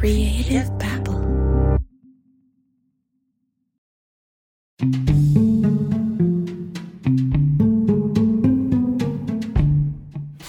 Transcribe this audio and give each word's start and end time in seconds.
Creative 0.00 0.66
Babble. 0.78 1.20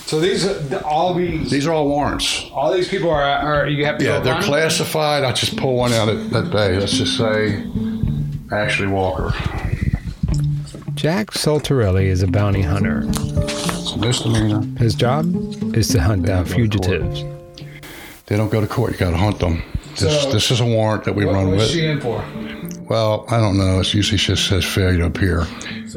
So 0.06 0.20
these 0.20 0.46
are 0.46 0.84
all 0.84 1.14
these 1.14 1.50
These 1.52 1.68
are 1.68 1.72
all 1.74 1.88
warrants. 1.88 2.46
all 2.54 2.74
these 2.74 2.90
people 2.90 3.10
are, 3.10 3.22
are 3.24 3.68
you 3.68 3.86
have 3.86 3.98
to 4.00 4.04
Yeah, 4.06 4.18
go 4.18 4.24
they're 4.26 4.34
run? 4.36 4.44
classified. 4.44 5.24
I 5.24 5.32
just 5.32 5.56
pull 5.56 5.76
one 5.78 5.94
out 5.94 6.10
at 6.10 6.30
that 6.32 6.52
day. 6.52 6.78
Let's 6.78 6.98
just 6.98 7.18
say 7.18 7.64
Ashley 8.52 8.88
Walker. 8.88 9.32
Jack 10.96 11.32
Saltarelli 11.32 12.06
is 12.06 12.24
a 12.24 12.28
bounty 12.28 12.62
hunter. 12.62 13.04
It's 13.06 13.94
a 13.94 13.98
misdemeanor. 14.00 14.62
His 14.78 14.96
job 14.96 15.34
is 15.76 15.88
to 15.90 16.02
hunt 16.02 16.26
down 16.26 16.44
They 16.46 16.58
don't 16.58 16.68
go 16.70 16.78
to 16.78 16.90
court. 16.90 17.14
fugitives. 17.14 17.31
They 18.32 18.38
don't 18.38 18.50
go 18.50 18.62
to 18.62 18.68
court. 18.68 18.94
You 18.94 18.98
got 18.98 19.12
to 19.12 19.18
hunt 19.18 19.40
them. 19.40 19.62
This, 20.00 20.24
So- 20.24 20.32
this 20.32 20.52
is 20.52 20.62
a 20.62 20.66
warrant 20.66 21.04
that 21.04 21.14
we 21.14 21.26
What 21.26 21.34
run 21.36 21.52
was 21.52 21.64
with. 21.64 21.72
she 21.72 21.86
in 21.86 22.00
for? 22.00 22.24
Well, 22.90 23.26
I 23.28 23.42
don't 23.42 23.58
know. 23.58 23.82
It 23.82 23.94
usually 23.94 24.18
just 24.20 24.48
says 24.48 24.64
failure 24.64 25.00
to 25.00 25.06
appear. 25.08 25.46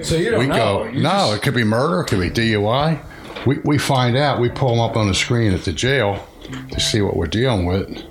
So 0.02 0.16
you 0.16 0.32
don't 0.32 0.40
We 0.40 0.46
know. 0.48 0.56
go. 0.56 0.84
You 0.92 1.00
No, 1.00 1.10
just- 1.10 1.36
it 1.36 1.42
could 1.42 1.54
be 1.54 1.62
murder. 1.62 2.00
It 2.00 2.06
could 2.06 2.18
be 2.18 2.30
DUI. 2.30 2.98
We, 3.46 3.58
we 3.62 3.78
find 3.78 4.16
out. 4.16 4.40
We 4.40 4.48
pull 4.48 4.70
them 4.70 4.80
up 4.80 4.96
on 4.96 5.06
the 5.06 5.14
screen 5.14 5.52
at 5.52 5.62
the 5.64 5.72
jail 5.72 6.26
to 6.72 6.80
see 6.80 7.00
what 7.02 7.16
we're 7.16 7.26
dealing 7.28 7.66
with. 7.66 8.02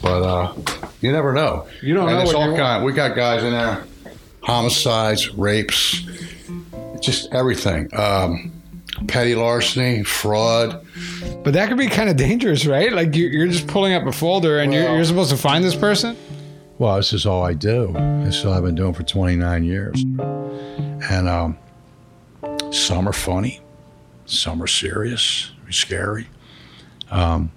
But 0.00 0.22
uh, 0.22 0.54
you 1.02 1.12
never 1.12 1.34
know. 1.34 1.66
You 1.82 1.92
don't 1.92 2.08
and 2.08 2.16
know 2.16 2.22
it's 2.22 2.32
what 2.32 2.48
all 2.48 2.56
kind. 2.56 2.86
We 2.86 2.94
got 2.94 3.14
guys 3.14 3.42
in 3.42 3.50
there, 3.50 3.84
homicides, 4.40 5.34
rapes, 5.34 6.00
just 7.02 7.30
everything. 7.34 7.90
Um, 7.94 8.55
petty 9.06 9.34
larceny, 9.34 10.02
fraud. 10.02 10.84
But 11.44 11.54
that 11.54 11.68
could 11.68 11.78
be 11.78 11.88
kind 11.88 12.08
of 12.08 12.16
dangerous, 12.16 12.66
right? 12.66 12.92
Like 12.92 13.14
you, 13.14 13.26
you're 13.26 13.48
just 13.48 13.66
pulling 13.66 13.92
up 13.92 14.06
a 14.06 14.12
folder 14.12 14.58
and 14.58 14.72
you're, 14.72 14.94
you're 14.94 15.04
supposed 15.04 15.30
to 15.30 15.36
find 15.36 15.64
this 15.64 15.76
person. 15.76 16.16
Well, 16.78 16.96
this 16.96 17.12
is 17.12 17.24
all 17.26 17.42
I 17.42 17.54
do. 17.54 17.92
This 18.24 18.36
is 18.36 18.44
all 18.44 18.52
I've 18.52 18.62
been 18.62 18.74
doing 18.74 18.92
for 18.92 19.02
29 19.02 19.64
years. 19.64 20.02
And 20.02 21.28
um, 21.28 21.58
some 22.70 23.08
are 23.08 23.12
funny, 23.12 23.60
some 24.26 24.62
are 24.62 24.66
serious, 24.66 25.52
scary. 25.70 26.28
Um, 27.10 27.52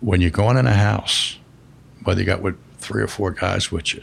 when 0.00 0.20
you're 0.20 0.30
going 0.30 0.56
in 0.56 0.66
a 0.66 0.74
house, 0.74 1.38
whether 2.04 2.20
you 2.20 2.26
got 2.26 2.42
with 2.42 2.56
three 2.78 3.02
or 3.02 3.08
four 3.08 3.30
guys 3.30 3.72
with 3.72 3.94
you, 3.94 4.02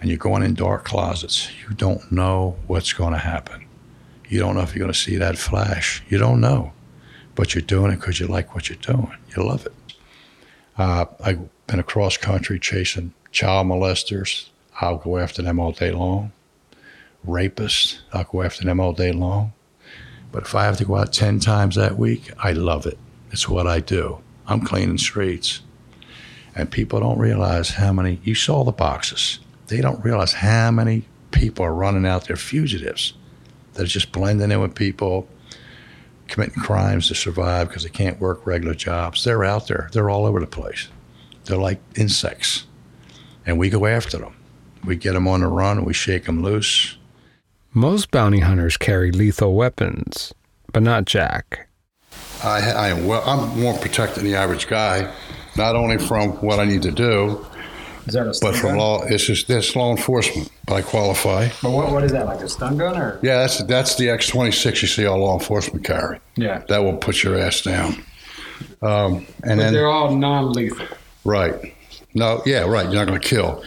and 0.00 0.10
you're 0.10 0.18
going 0.18 0.42
in 0.42 0.54
dark 0.54 0.84
closets, 0.84 1.50
you 1.62 1.74
don't 1.74 2.12
know 2.12 2.56
what's 2.66 2.92
going 2.92 3.12
to 3.12 3.18
happen. 3.18 3.63
You 4.34 4.40
don't 4.40 4.56
know 4.56 4.62
if 4.62 4.74
you're 4.74 4.82
going 4.82 4.92
to 4.92 4.98
see 4.98 5.14
that 5.18 5.38
flash. 5.38 6.02
You 6.08 6.18
don't 6.18 6.40
know. 6.40 6.72
But 7.36 7.54
you're 7.54 7.62
doing 7.62 7.92
it 7.92 8.00
because 8.00 8.18
you 8.18 8.26
like 8.26 8.52
what 8.52 8.68
you're 8.68 8.76
doing. 8.78 9.16
You 9.36 9.44
love 9.44 9.64
it. 9.64 9.72
Uh, 10.76 11.04
I've 11.24 11.66
been 11.68 11.78
across 11.78 12.16
country 12.16 12.58
chasing 12.58 13.14
child 13.30 13.68
molesters. 13.68 14.48
I'll 14.80 14.96
go 14.96 15.18
after 15.18 15.40
them 15.40 15.60
all 15.60 15.70
day 15.70 15.92
long. 15.92 16.32
Rapists, 17.24 18.00
I'll 18.12 18.24
go 18.24 18.42
after 18.42 18.64
them 18.64 18.80
all 18.80 18.92
day 18.92 19.12
long. 19.12 19.52
But 20.32 20.42
if 20.42 20.54
I 20.56 20.64
have 20.64 20.78
to 20.78 20.84
go 20.84 20.96
out 20.96 21.12
10 21.12 21.38
times 21.38 21.76
that 21.76 21.96
week, 21.96 22.28
I 22.36 22.50
love 22.50 22.86
it. 22.86 22.98
It's 23.30 23.48
what 23.48 23.68
I 23.68 23.78
do. 23.78 24.18
I'm 24.48 24.62
cleaning 24.62 24.98
streets. 24.98 25.60
And 26.56 26.72
people 26.72 26.98
don't 26.98 27.20
realize 27.20 27.68
how 27.70 27.92
many, 27.92 28.18
you 28.24 28.34
saw 28.34 28.64
the 28.64 28.72
boxes. 28.72 29.38
They 29.68 29.80
don't 29.80 30.04
realize 30.04 30.32
how 30.32 30.72
many 30.72 31.04
people 31.30 31.64
are 31.64 31.72
running 31.72 32.04
out 32.04 32.26
there, 32.26 32.34
fugitives, 32.34 33.12
that 33.74 33.82
are 33.82 33.86
just 33.86 34.12
blending 34.12 34.50
in 34.50 34.60
with 34.60 34.74
people, 34.74 35.28
committing 36.28 36.62
crimes 36.62 37.08
to 37.08 37.14
survive 37.14 37.68
because 37.68 37.82
they 37.82 37.90
can't 37.90 38.20
work 38.20 38.46
regular 38.46 38.74
jobs. 38.74 39.24
They're 39.24 39.44
out 39.44 39.68
there, 39.68 39.88
they're 39.92 40.10
all 40.10 40.26
over 40.26 40.40
the 40.40 40.46
place. 40.46 40.88
They're 41.44 41.58
like 41.58 41.80
insects. 41.96 42.64
And 43.46 43.58
we 43.58 43.68
go 43.68 43.86
after 43.86 44.18
them. 44.18 44.34
We 44.84 44.96
get 44.96 45.12
them 45.12 45.28
on 45.28 45.40
the 45.40 45.48
run, 45.48 45.84
we 45.84 45.94
shake 45.94 46.24
them 46.24 46.42
loose. 46.42 46.96
Most 47.72 48.10
bounty 48.10 48.40
hunters 48.40 48.76
carry 48.76 49.10
lethal 49.10 49.54
weapons, 49.54 50.32
but 50.72 50.82
not 50.82 51.06
Jack. 51.06 51.68
I, 52.42 52.70
I 52.70 52.88
am 52.88 53.06
well. 53.06 53.22
I'm 53.26 53.58
more 53.58 53.76
protected 53.78 54.22
than 54.22 54.30
the 54.30 54.36
average 54.36 54.68
guy, 54.68 55.12
not 55.56 55.74
only 55.74 55.98
from 55.98 56.32
what 56.42 56.60
I 56.60 56.64
need 56.64 56.82
to 56.82 56.90
do, 56.90 57.44
Is 58.06 58.14
that 58.14 58.26
a 58.26 58.34
but 58.42 58.54
from 58.54 58.76
law. 58.76 59.02
It's 59.04 59.24
just 59.24 59.48
this 59.48 59.74
law 59.74 59.90
enforcement. 59.90 60.50
I 60.68 60.82
qualify. 60.82 61.48
But 61.62 61.70
what, 61.70 61.90
what 61.92 62.04
is 62.04 62.12
that? 62.12 62.26
Like 62.26 62.40
a 62.40 62.48
stun 62.48 62.76
gun 62.76 62.96
or? 63.00 63.18
Yeah, 63.22 63.38
that's 63.38 63.62
that's 63.64 63.94
the 63.96 64.06
X26 64.08 64.82
you 64.82 64.88
see 64.88 65.06
all 65.06 65.18
law 65.18 65.34
enforcement 65.38 65.84
carry. 65.86 66.20
Yeah. 66.36 66.62
That 66.68 66.82
will 66.84 66.96
put 66.96 67.22
your 67.22 67.38
ass 67.38 67.62
down. 67.62 68.04
Um, 68.82 69.26
and 69.42 69.42
But 69.42 69.56
then 69.56 69.72
they're 69.72 69.88
all 69.88 70.14
non-lethal. 70.14 70.86
right, 71.24 71.74
no, 72.14 72.42
yeah, 72.46 72.60
right. 72.60 72.84
You're 72.84 72.94
not 72.94 73.06
going 73.06 73.20
to 73.20 73.26
kill. 73.28 73.64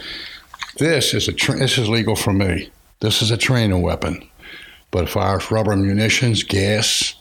This 0.78 1.12
is 1.14 1.26
a 1.28 1.32
tra- 1.32 1.56
this 1.58 1.76
is 1.76 1.88
legal 1.88 2.14
for 2.16 2.32
me. 2.32 2.70
This 3.00 3.20
is 3.22 3.30
a 3.32 3.36
training 3.36 3.82
weapon, 3.82 4.26
but 4.92 5.08
fires 5.08 5.50
rubber 5.50 5.74
munitions, 5.76 6.42
gas. 6.44 7.14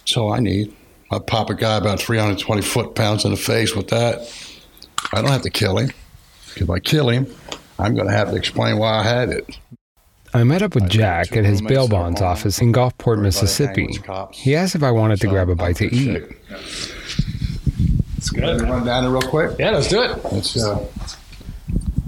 That's 0.00 0.16
all 0.16 0.32
I 0.32 0.40
need. 0.40 0.74
I 1.10 1.18
pop 1.18 1.48
a 1.50 1.54
guy 1.54 1.76
about 1.76 2.00
320 2.00 2.62
foot 2.62 2.94
pounds 2.94 3.24
in 3.24 3.30
the 3.30 3.36
face 3.36 3.74
with 3.74 3.88
that. 3.88 4.20
I 5.12 5.20
don't 5.22 5.30
have 5.30 5.42
to 5.42 5.50
kill 5.50 5.78
him. 5.78 5.90
If 6.56 6.70
I 6.70 6.78
kill 6.78 7.08
him, 7.08 7.26
I'm 7.78 7.94
going 7.94 8.06
to 8.06 8.12
have 8.12 8.30
to 8.30 8.36
explain 8.36 8.78
why 8.78 8.98
I 8.98 9.02
had 9.02 9.28
it. 9.30 9.58
I 10.34 10.44
met 10.44 10.62
up 10.62 10.74
with 10.74 10.88
Jack 10.88 11.36
at 11.36 11.44
his 11.44 11.60
bail 11.60 11.88
bonds 11.88 12.22
office 12.22 12.60
in 12.60 12.72
Gulfport, 12.72 13.20
Mississippi. 13.20 13.82
hang 13.82 13.90
with 13.92 14.02
cops. 14.04 14.38
He 14.38 14.56
asked 14.56 14.74
if 14.74 14.82
I 14.82 14.90
wanted 14.90 15.20
to 15.20 15.26
grab 15.28 15.48
a 15.48 15.52
I'm 15.52 15.56
bite 15.58 15.76
to 15.76 15.88
pretty 15.88 15.96
eat. 15.96 16.12
sick. 16.14 16.42
It's 18.16 18.32
Wanna 18.32 18.56
good. 18.58 18.62
Run 18.62 18.86
down 18.86 19.02
there 19.04 19.12
real 19.12 19.20
quick. 19.22 19.58
Yeah, 19.58 19.70
let's 19.72 19.88
do 19.88 20.02
it. 20.02 20.18
It's, 20.32 20.56
uh, 20.56 20.86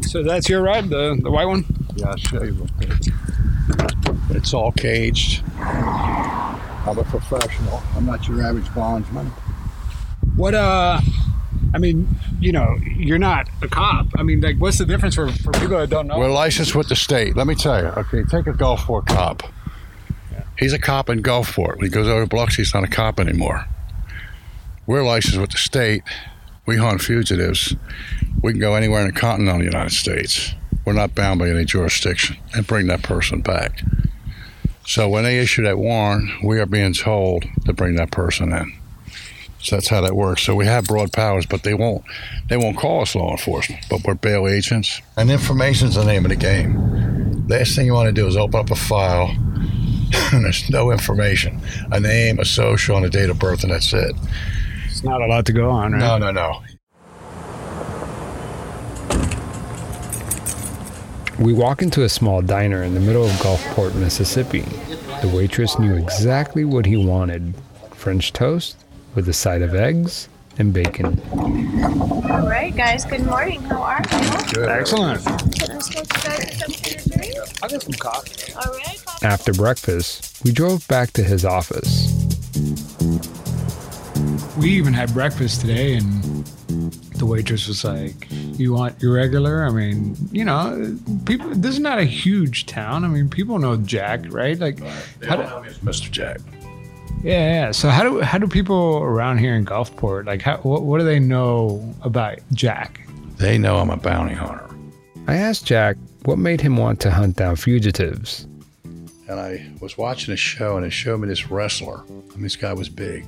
So 0.03 0.22
that's 0.22 0.49
your 0.49 0.62
ride, 0.62 0.88
the 0.88 1.19
the 1.22 1.31
white 1.31 1.47
one. 1.47 1.65
Yeah, 1.97 2.09
I'll 2.10 2.16
show 2.16 2.43
you 2.43 2.53
real 2.53 2.69
quick. 2.78 2.93
It's 4.31 4.54
all 4.54 4.72
caged. 4.72 5.43
I'm 5.59 6.99
a 6.99 7.04
professional. 7.04 7.83
I'm 7.97 8.06
not 8.06 8.27
your 8.28 8.43
average 8.43 8.72
bondsman. 8.75 9.27
What 10.37 10.54
uh? 10.54 11.00
I 11.74 11.78
mean, 11.78 12.08
you 12.38 12.52
know, 12.52 12.76
you're 12.96 13.18
not 13.18 13.48
a 13.60 13.66
cop. 13.66 14.06
I 14.16 14.22
mean, 14.22 14.40
like, 14.40 14.58
what's 14.58 14.78
the 14.78 14.86
difference 14.86 15.16
for, 15.16 15.30
for 15.32 15.52
people 15.52 15.76
that 15.76 15.90
don't 15.90 16.06
know? 16.06 16.18
We're 16.18 16.30
licensed 16.30 16.76
with 16.76 16.88
the 16.88 16.94
state. 16.94 17.36
Let 17.36 17.48
me 17.48 17.56
tell 17.56 17.82
you. 17.82 17.88
Okay, 17.88 18.22
take 18.22 18.46
a 18.46 18.52
Gulfport 18.52 19.06
cop. 19.06 19.42
He's 20.56 20.72
a 20.72 20.78
cop 20.78 21.10
in 21.10 21.20
Gulfport. 21.20 21.76
When 21.76 21.86
he 21.86 21.90
goes 21.90 22.06
over 22.06 22.22
to 22.22 22.28
Biloxi, 22.28 22.62
he's 22.62 22.72
not 22.72 22.84
a 22.84 22.88
cop 22.88 23.18
anymore. 23.18 23.66
We're 24.86 25.02
licensed 25.02 25.38
with 25.38 25.50
the 25.50 25.58
state. 25.58 26.04
We 26.64 26.76
hunt 26.76 27.02
fugitives. 27.02 27.74
We 28.41 28.52
can 28.52 28.60
go 28.60 28.76
anywhere 28.76 29.00
in 29.00 29.08
the 29.08 29.20
continental 29.20 29.64
United 29.64 29.92
States. 29.92 30.54
We're 30.84 30.92
not 30.92 31.16
bound 31.16 31.41
by 31.41 31.48
any 31.48 31.64
jurisdiction 31.64 32.36
and 32.54 32.64
bring 32.66 32.86
that 32.86 33.02
person 33.02 33.41
back. 33.41 33.82
So 34.86 35.08
when 35.08 35.24
they 35.24 35.41
issue 35.41 35.62
that 35.64 35.78
warrant, 35.78 36.30
we 36.44 36.60
are 36.60 36.66
being 36.66 36.92
told 36.92 37.46
to 37.64 37.72
bring 37.72 37.96
that 37.96 38.12
person 38.12 38.52
in. 38.52 38.72
So 39.64 39.76
that's 39.76 39.88
how 39.88 40.02
that 40.02 40.14
works. 40.14 40.42
So 40.42 40.54
we 40.54 40.66
have 40.66 40.84
broad 40.84 41.10
powers, 41.10 41.47
but 41.47 41.62
they 41.62 41.72
won't 41.72 42.04
they 42.48 42.58
won't 42.58 42.76
call 42.76 43.00
us 43.00 43.14
law 43.14 43.30
enforcement, 43.30 43.86
but 43.88 44.04
we're 44.04 44.14
bail 44.14 44.47
agents. 44.47 45.00
And 45.16 45.30
information's 45.30 45.94
the 45.94 46.04
name 46.04 46.26
of 46.26 46.28
the 46.28 46.36
game. 46.36 47.47
Last 47.48 47.74
thing 47.74 47.86
you 47.86 47.94
want 47.94 48.08
to 48.08 48.12
do 48.12 48.26
is 48.26 48.36
open 48.36 48.60
up 48.60 48.70
a 48.70 48.76
file 48.76 49.28
and 50.32 50.44
there's 50.44 50.69
no 50.69 50.91
information. 50.92 51.62
A 51.91 51.98
name, 51.98 52.38
a 52.38 52.44
social, 52.44 52.98
and 52.98 53.06
a 53.06 53.10
date 53.10 53.30
of 53.30 53.38
birth, 53.38 53.62
and 53.64 53.72
that's 53.72 53.92
it. 53.94 54.14
it's 54.84 55.03
not 55.03 55.22
a 55.22 55.26
lot 55.26 55.47
to 55.47 55.53
go 55.53 55.70
on, 55.70 55.92
right? 55.92 55.98
No, 55.98 56.19
no, 56.19 56.30
no. 56.30 56.62
We 61.38 61.54
walk 61.54 61.80
into 61.80 62.04
a 62.04 62.08
small 62.08 62.42
diner 62.42 62.82
in 62.84 62.92
the 62.92 63.00
middle 63.00 63.24
of 63.24 63.30
Gulfport, 63.32 63.94
Mississippi. 63.94 64.60
The 65.22 65.32
waitress 65.34 65.78
knew 65.78 65.94
exactly 65.94 66.64
what 66.64 66.84
he 66.84 66.98
wanted 66.98 67.54
French 67.92 68.32
toast 68.32 68.84
with 69.14 69.28
a 69.28 69.32
side 69.32 69.62
of 69.62 69.75
eggs 69.75 70.28
and 70.58 70.72
bacon. 70.72 71.20
All 71.32 72.48
right, 72.48 72.74
guys. 72.74 73.04
Good 73.04 73.24
morning. 73.27 73.62
How 73.62 73.83
are 73.83 74.03
you? 74.03 74.53
Good. 74.53 74.68
Excellent. 74.68 75.24
Can 75.24 75.71
I 75.71 75.78
smoke 75.78 76.06
you 76.06 76.22
guys 76.22 76.59
something 76.59 76.98
to 76.98 77.09
drink? 77.10 77.34
I'll 77.62 77.68
get 77.68 77.83
some 77.83 77.92
coffee. 77.92 78.53
All 78.54 78.72
right. 78.72 79.03
coffee. 79.04 79.27
After 79.27 79.53
breakfast, 79.53 80.42
we 80.44 80.53
drove 80.53 80.86
back 80.89 81.12
to 81.12 81.22
his 81.24 81.44
office. 81.44 82.12
We 84.59 84.71
even 84.71 84.92
had 84.94 85.12
breakfast 85.12 85.60
today, 85.60 85.94
and 85.94 86.44
the 87.16 87.27
waitress 87.27 87.66
was 87.66 87.84
like, 87.84 88.28
"You 88.30 88.72
want 88.74 89.03
your 89.03 89.15
regular?" 89.15 89.65
I 89.65 89.71
mean, 89.71 90.16
you 90.30 90.44
know, 90.44 90.97
people. 91.27 91.50
This 91.50 91.74
is 91.74 91.80
not 91.80 91.98
a 91.98 92.04
huge 92.04 92.66
town. 92.66 93.04
I 93.04 93.09
mean, 93.09 93.28
people 93.28 93.59
know 93.59 93.77
Jack, 93.77 94.27
right? 94.33 94.59
Like, 94.59 94.78
how 95.24 95.36
do, 95.36 95.42
Mr. 95.84 96.10
Jack. 96.10 96.39
Yeah, 97.24 97.54
yeah. 97.54 97.71
So 97.72 97.88
how 97.88 98.03
do 98.03 98.21
how 98.21 98.38
do 98.38 98.47
people 98.47 98.98
around 98.98 99.38
here 99.38 99.54
in 99.54 99.65
Gulfport 99.65 100.26
like 100.26 100.42
how 100.42 100.59
what, 100.59 100.84
what 100.84 100.98
do 100.98 101.04
they 101.04 101.18
know 101.18 101.94
about 102.03 102.38
Jack? 102.53 103.00
They 103.38 103.59
know 103.59 103.78
I'm 103.78 103.91
a 103.91 103.97
bounty 103.97 104.34
hunter. 104.34 104.68
I 105.26 105.36
asked 105.36 105.66
Jack 105.66 105.97
what 106.24 106.38
made 106.38 106.60
him 106.60 106.76
want 106.76 107.00
to 107.00 107.10
hunt 107.10 107.36
down 107.36 107.56
fugitives. 107.56 108.47
And 109.26 109.41
I 109.41 109.71
was 109.80 109.97
watching 109.97 110.34
a 110.34 110.36
show, 110.36 110.76
and 110.76 110.84
it 110.84 110.91
showed 110.91 111.21
me 111.21 111.28
this 111.28 111.50
wrestler. 111.50 112.04
I 112.09 112.34
mean, 112.34 112.42
this 112.42 112.56
guy 112.56 112.74
was 112.74 112.91
big. 112.91 113.24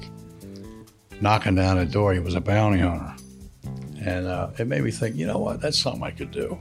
Knocking 1.22 1.54
down 1.54 1.78
a 1.78 1.86
door, 1.86 2.12
he 2.12 2.20
was 2.20 2.34
a 2.34 2.40
bounty 2.40 2.80
hunter. 2.80 3.14
And 4.04 4.26
uh, 4.26 4.50
it 4.58 4.66
made 4.66 4.82
me 4.82 4.90
think, 4.90 5.16
you 5.16 5.26
know 5.26 5.38
what? 5.38 5.62
That's 5.62 5.78
something 5.78 6.02
I 6.02 6.10
could 6.10 6.30
do. 6.30 6.58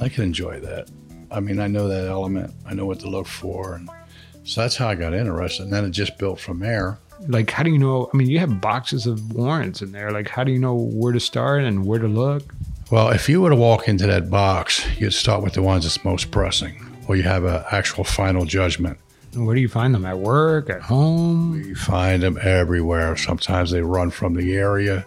I 0.00 0.08
could 0.08 0.24
enjoy 0.24 0.58
that. 0.60 0.90
I 1.30 1.38
mean, 1.38 1.60
I 1.60 1.68
know 1.68 1.86
that 1.86 2.08
element. 2.08 2.52
I 2.66 2.74
know 2.74 2.86
what 2.86 2.98
to 3.00 3.08
look 3.08 3.28
for, 3.28 3.74
and 3.74 3.88
so 4.44 4.60
that's 4.60 4.76
how 4.76 4.88
I 4.88 4.94
got 4.94 5.14
interested. 5.14 5.64
And 5.64 5.72
then 5.72 5.84
it 5.84 5.90
just 5.90 6.18
built 6.18 6.40
from 6.40 6.58
there. 6.58 6.98
Like, 7.28 7.50
how 7.50 7.62
do 7.62 7.70
you 7.70 7.78
know? 7.78 8.10
I 8.12 8.16
mean, 8.16 8.28
you 8.28 8.38
have 8.40 8.60
boxes 8.60 9.06
of 9.06 9.32
warrants 9.32 9.80
in 9.82 9.92
there. 9.92 10.10
Like, 10.10 10.28
how 10.28 10.42
do 10.42 10.50
you 10.50 10.58
know 10.58 10.74
where 10.74 11.12
to 11.12 11.20
start 11.20 11.62
and 11.62 11.86
where 11.86 12.00
to 12.00 12.08
look? 12.08 12.54
Well, 12.90 13.10
if 13.10 13.28
you 13.28 13.40
were 13.40 13.50
to 13.50 13.56
walk 13.56 13.88
into 13.88 14.06
that 14.08 14.28
box, 14.28 14.86
you'd 15.00 15.12
start 15.12 15.42
with 15.42 15.54
the 15.54 15.62
ones 15.62 15.84
that's 15.84 16.04
most 16.04 16.30
pressing, 16.30 16.74
where 17.06 17.16
you 17.16 17.24
have 17.24 17.44
an 17.44 17.64
actual 17.70 18.04
final 18.04 18.44
judgment. 18.44 18.98
Where 19.34 19.54
do 19.54 19.62
you 19.62 19.68
find 19.68 19.94
them? 19.94 20.04
At 20.04 20.18
work? 20.18 20.68
At 20.68 20.82
home? 20.82 21.62
You 21.64 21.74
find 21.74 22.22
them 22.22 22.38
everywhere. 22.42 23.16
Sometimes 23.16 23.70
they 23.70 23.80
run 23.80 24.10
from 24.10 24.34
the 24.34 24.54
area. 24.54 25.06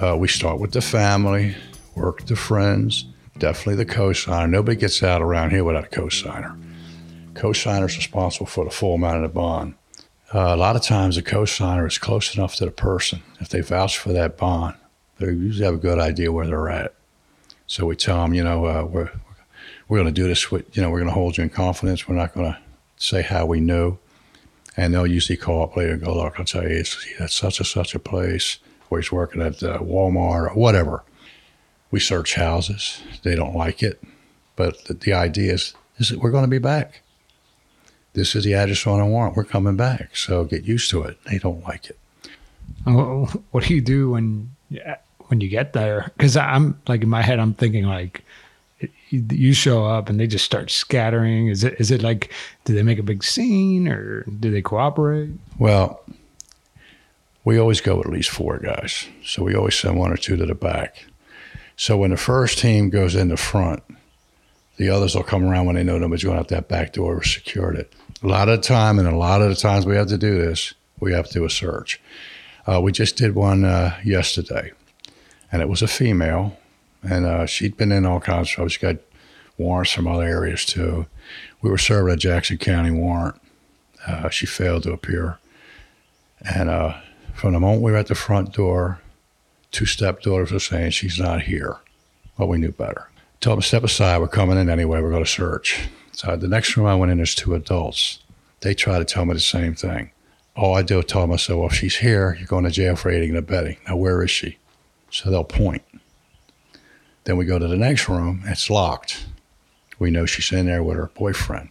Uh, 0.00 0.16
we 0.16 0.28
start 0.28 0.60
with 0.60 0.72
the 0.72 0.80
family, 0.80 1.56
work 1.96 2.24
the 2.26 2.36
friends, 2.36 3.06
definitely 3.38 3.82
the 3.84 3.86
cosigner. 3.86 4.48
Nobody 4.48 4.76
gets 4.76 5.02
out 5.02 5.22
around 5.22 5.50
here 5.50 5.64
without 5.64 5.84
a 5.84 5.88
cosigner. 5.88 6.56
Cosigner 7.34 7.86
is 7.86 7.96
responsible 7.96 8.46
for 8.46 8.64
the 8.64 8.70
full 8.70 8.94
amount 8.94 9.16
of 9.16 9.22
the 9.22 9.28
bond. 9.28 9.74
Uh, 10.34 10.54
a 10.54 10.56
lot 10.56 10.76
of 10.76 10.82
times, 10.82 11.16
the 11.16 11.22
cosigner 11.22 11.86
is 11.86 11.98
close 11.98 12.34
enough 12.34 12.54
to 12.56 12.64
the 12.64 12.70
person. 12.70 13.22
If 13.40 13.50
they 13.50 13.60
vouch 13.60 13.98
for 13.98 14.12
that 14.12 14.38
bond, 14.38 14.76
they 15.18 15.26
usually 15.26 15.66
have 15.66 15.74
a 15.74 15.78
good 15.78 15.98
idea 15.98 16.32
where 16.32 16.46
they're 16.46 16.70
at. 16.70 16.94
So 17.66 17.84
we 17.86 17.96
tell 17.96 18.22
them, 18.22 18.32
you 18.32 18.42
know, 18.42 18.64
uh, 18.64 18.84
we're 18.84 19.10
we're 19.88 19.98
going 19.98 20.12
to 20.14 20.20
do 20.22 20.26
this. 20.26 20.50
With, 20.50 20.74
you 20.74 20.82
know, 20.82 20.88
we're 20.88 21.00
going 21.00 21.10
to 21.10 21.14
hold 21.14 21.36
you 21.36 21.42
in 21.42 21.50
confidence. 21.50 22.08
We're 22.08 22.14
not 22.14 22.32
going 22.32 22.50
to 22.50 22.58
say 22.96 23.20
how 23.20 23.44
we 23.44 23.60
know. 23.60 23.98
And 24.74 24.94
they'll 24.94 25.06
usually 25.06 25.36
call 25.36 25.64
up 25.64 25.76
later 25.76 25.92
and 25.92 26.02
go, 26.02 26.14
look, 26.16 26.38
I'll 26.38 26.46
tell 26.46 26.62
you, 26.62 26.76
it's 26.76 27.06
at 27.20 27.30
such 27.30 27.58
and 27.58 27.66
such 27.66 27.94
a 27.94 27.98
place, 27.98 28.58
or 28.88 28.98
he's 28.98 29.12
working 29.12 29.42
at 29.42 29.62
uh, 29.62 29.80
Walmart 29.80 30.50
or 30.50 30.54
whatever. 30.54 31.04
We 31.90 32.00
search 32.00 32.36
houses. 32.36 33.02
They 33.22 33.34
don't 33.34 33.54
like 33.54 33.82
it. 33.82 34.02
But 34.56 34.82
the, 34.86 34.94
the 34.94 35.12
idea 35.12 35.52
is, 35.52 35.74
is 35.98 36.08
that 36.08 36.20
we're 36.20 36.30
going 36.30 36.44
to 36.44 36.48
be 36.48 36.58
back. 36.58 37.01
This 38.14 38.34
is 38.34 38.44
the 38.44 38.54
address 38.54 38.86
on 38.86 39.00
a 39.00 39.06
warrant. 39.06 39.36
We're 39.36 39.44
coming 39.44 39.76
back. 39.76 40.16
So 40.16 40.44
get 40.44 40.64
used 40.64 40.90
to 40.90 41.02
it. 41.02 41.18
They 41.24 41.38
don't 41.38 41.64
like 41.64 41.88
it. 41.88 41.98
Oh, 42.86 43.26
what 43.50 43.64
do 43.64 43.74
you 43.74 43.80
do 43.80 44.10
when 44.10 44.54
when 45.28 45.40
you 45.40 45.48
get 45.48 45.72
there? 45.72 46.12
Because 46.16 46.36
I'm 46.36 46.80
like 46.88 47.02
in 47.02 47.08
my 47.08 47.22
head, 47.22 47.38
I'm 47.38 47.54
thinking 47.54 47.84
like 47.84 48.24
you 49.10 49.52
show 49.52 49.86
up 49.86 50.08
and 50.08 50.18
they 50.18 50.26
just 50.26 50.44
start 50.44 50.70
scattering. 50.70 51.48
Is 51.48 51.64
it 51.64 51.76
is 51.78 51.90
it 51.90 52.02
like 52.02 52.32
do 52.64 52.74
they 52.74 52.82
make 52.82 52.98
a 52.98 53.02
big 53.02 53.22
scene 53.22 53.88
or 53.88 54.22
do 54.24 54.50
they 54.50 54.62
cooperate? 54.62 55.30
Well, 55.58 56.02
we 57.44 57.58
always 57.58 57.80
go 57.80 57.96
with 57.96 58.06
at 58.06 58.12
least 58.12 58.30
four 58.30 58.58
guys, 58.58 59.06
so 59.24 59.42
we 59.42 59.54
always 59.54 59.74
send 59.78 59.98
one 59.98 60.12
or 60.12 60.16
two 60.16 60.36
to 60.36 60.46
the 60.46 60.54
back. 60.54 61.06
So 61.76 61.96
when 61.96 62.10
the 62.10 62.16
first 62.16 62.58
team 62.58 62.90
goes 62.90 63.14
in 63.14 63.28
the 63.28 63.36
front, 63.36 63.82
the 64.76 64.90
others 64.90 65.14
will 65.14 65.22
come 65.22 65.44
around 65.44 65.66
when 65.66 65.76
they 65.76 65.82
know 65.82 65.98
nobody's 65.98 66.24
going 66.24 66.38
out 66.38 66.48
that 66.48 66.68
back 66.68 66.92
door 66.92 67.16
or 67.16 67.22
secured 67.24 67.76
it. 67.76 67.92
A 68.22 68.28
lot 68.28 68.48
of 68.48 68.60
time, 68.60 69.00
and 69.00 69.08
a 69.08 69.16
lot 69.16 69.42
of 69.42 69.48
the 69.48 69.56
times 69.56 69.84
we 69.84 69.96
have 69.96 70.06
to 70.06 70.18
do 70.18 70.38
this, 70.38 70.74
we 71.00 71.12
have 71.12 71.26
to 71.26 71.32
do 71.32 71.44
a 71.44 71.50
search. 71.50 72.00
Uh, 72.68 72.80
we 72.80 72.92
just 72.92 73.16
did 73.16 73.34
one 73.34 73.64
uh, 73.64 73.98
yesterday, 74.04 74.70
and 75.50 75.60
it 75.60 75.68
was 75.68 75.82
a 75.82 75.88
female, 75.88 76.56
and 77.02 77.26
uh, 77.26 77.46
she'd 77.46 77.76
been 77.76 77.90
in 77.90 78.06
all 78.06 78.20
kinds 78.20 78.48
of 78.48 78.52
trouble. 78.54 78.68
She 78.68 78.78
got 78.78 78.96
warrants 79.58 79.90
from 79.90 80.06
other 80.06 80.22
areas 80.22 80.64
too. 80.64 81.06
We 81.62 81.70
were 81.70 81.78
serving 81.78 82.14
a 82.14 82.16
Jackson 82.16 82.58
County 82.58 82.92
warrant. 82.92 83.40
Uh, 84.06 84.28
she 84.28 84.46
failed 84.46 84.84
to 84.84 84.92
appear, 84.92 85.38
and 86.54 86.70
uh, 86.70 86.94
from 87.34 87.54
the 87.54 87.60
moment 87.60 87.82
we 87.82 87.90
were 87.90 87.98
at 87.98 88.06
the 88.06 88.14
front 88.14 88.52
door, 88.52 89.00
two 89.72 89.86
stepdaughters 89.86 90.52
were 90.52 90.60
saying 90.60 90.92
she's 90.92 91.18
not 91.18 91.42
here. 91.42 91.78
Well, 92.38 92.46
we 92.46 92.58
knew 92.58 92.70
better. 92.70 93.08
Told 93.40 93.56
them 93.56 93.62
step 93.62 93.82
aside. 93.82 94.18
We're 94.18 94.28
coming 94.28 94.58
in 94.58 94.70
anyway. 94.70 95.00
We're 95.00 95.10
going 95.10 95.24
to 95.24 95.30
search. 95.30 95.88
So 96.12 96.36
the 96.36 96.48
next 96.48 96.76
room 96.76 96.86
I 96.86 96.94
went 96.94 97.10
in, 97.10 97.18
there's 97.18 97.34
two 97.34 97.54
adults. 97.54 98.20
They 98.60 98.74
try 98.74 98.98
to 98.98 99.04
tell 99.04 99.24
me 99.24 99.34
the 99.34 99.40
same 99.40 99.74
thing. 99.74 100.12
All 100.54 100.76
I 100.76 100.82
do 100.82 100.98
is 100.98 101.06
tell 101.06 101.26
myself, 101.26 101.58
well, 101.58 101.68
if 101.68 101.74
she's 101.74 101.96
here, 101.96 102.36
you're 102.38 102.46
going 102.46 102.64
to 102.64 102.70
jail 102.70 102.96
for 102.96 103.10
aiding 103.10 103.30
and 103.30 103.38
abetting. 103.38 103.78
Now, 103.88 103.96
where 103.96 104.22
is 104.22 104.30
she? 104.30 104.58
So 105.10 105.30
they'll 105.30 105.44
point. 105.44 105.82
Then 107.24 107.36
we 107.36 107.44
go 107.44 107.58
to 107.58 107.68
the 107.68 107.76
next 107.76 108.08
room. 108.08 108.42
It's 108.46 108.68
locked. 108.68 109.26
We 109.98 110.10
know 110.10 110.26
she's 110.26 110.52
in 110.52 110.66
there 110.66 110.82
with 110.82 110.96
her 110.96 111.10
boyfriend. 111.14 111.70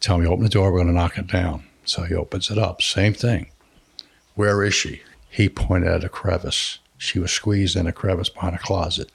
Tell 0.00 0.18
me, 0.18 0.26
open 0.26 0.42
the 0.42 0.50
door. 0.50 0.72
We're 0.72 0.78
going 0.78 0.88
to 0.88 0.94
knock 0.94 1.16
it 1.16 1.28
down. 1.28 1.64
So 1.84 2.02
he 2.02 2.14
opens 2.14 2.50
it 2.50 2.58
up. 2.58 2.82
Same 2.82 3.14
thing. 3.14 3.50
Where 4.34 4.62
is 4.62 4.74
she? 4.74 5.02
He 5.30 5.48
pointed 5.48 5.90
at 5.90 6.04
a 6.04 6.08
crevice. 6.08 6.78
She 6.98 7.18
was 7.18 7.32
squeezed 7.32 7.76
in 7.76 7.86
a 7.86 7.92
crevice 7.92 8.28
behind 8.28 8.54
a 8.54 8.58
closet. 8.58 9.10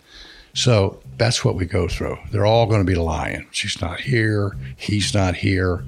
So 0.58 1.00
that's 1.18 1.46
what 1.46 1.54
we 1.54 1.66
go 1.66 1.88
through. 1.88 2.18
They're 2.32 2.48
all 2.48 2.66
going 2.66 2.82
to 2.82 2.92
be 2.92 2.96
lying. 2.96 3.46
She's 3.52 3.80
not 3.80 4.00
here. 4.00 4.58
He's 4.76 5.14
not 5.14 5.36
here. 5.36 5.84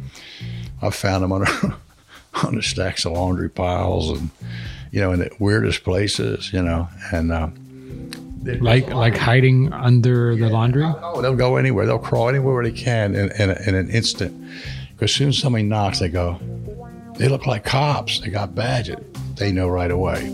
I 0.79 0.91
found 0.91 1.23
him 1.23 1.31
under 1.31 1.47
on 2.43 2.53
the 2.53 2.61
stacks 2.61 3.03
of 3.03 3.13
laundry 3.13 3.49
piles 3.49 4.11
and 4.11 4.29
you 4.91 5.01
know 5.01 5.11
in 5.11 5.21
the 5.21 5.31
weirdest 5.39 5.83
places. 5.83 6.53
You 6.53 6.61
know, 6.61 6.87
and 7.11 7.31
uh, 7.31 7.49
like 8.61 8.87
like 8.89 9.17
hiding 9.17 9.73
under 9.73 10.33
yeah. 10.33 10.45
the 10.45 10.53
laundry. 10.53 10.83
Oh, 10.85 11.19
they'll 11.19 11.35
go 11.35 11.55
anywhere. 11.55 11.87
They'll 11.87 11.97
crawl 11.97 12.29
anywhere 12.29 12.63
they 12.63 12.71
can 12.71 13.15
in, 13.15 13.31
in, 13.41 13.49
in 13.49 13.73
an 13.73 13.89
instant. 13.89 14.39
Because 14.91 15.09
as 15.09 15.15
soon 15.15 15.29
as 15.29 15.39
somebody 15.39 15.63
knocks, 15.63 15.97
they 15.97 16.09
go. 16.09 16.39
They 17.15 17.27
look 17.27 17.47
like 17.47 17.63
cops. 17.65 18.19
They 18.19 18.29
got 18.29 18.53
badges. 18.53 19.03
They 19.35 19.51
know 19.51 19.67
right 19.67 19.89
away. 19.89 20.29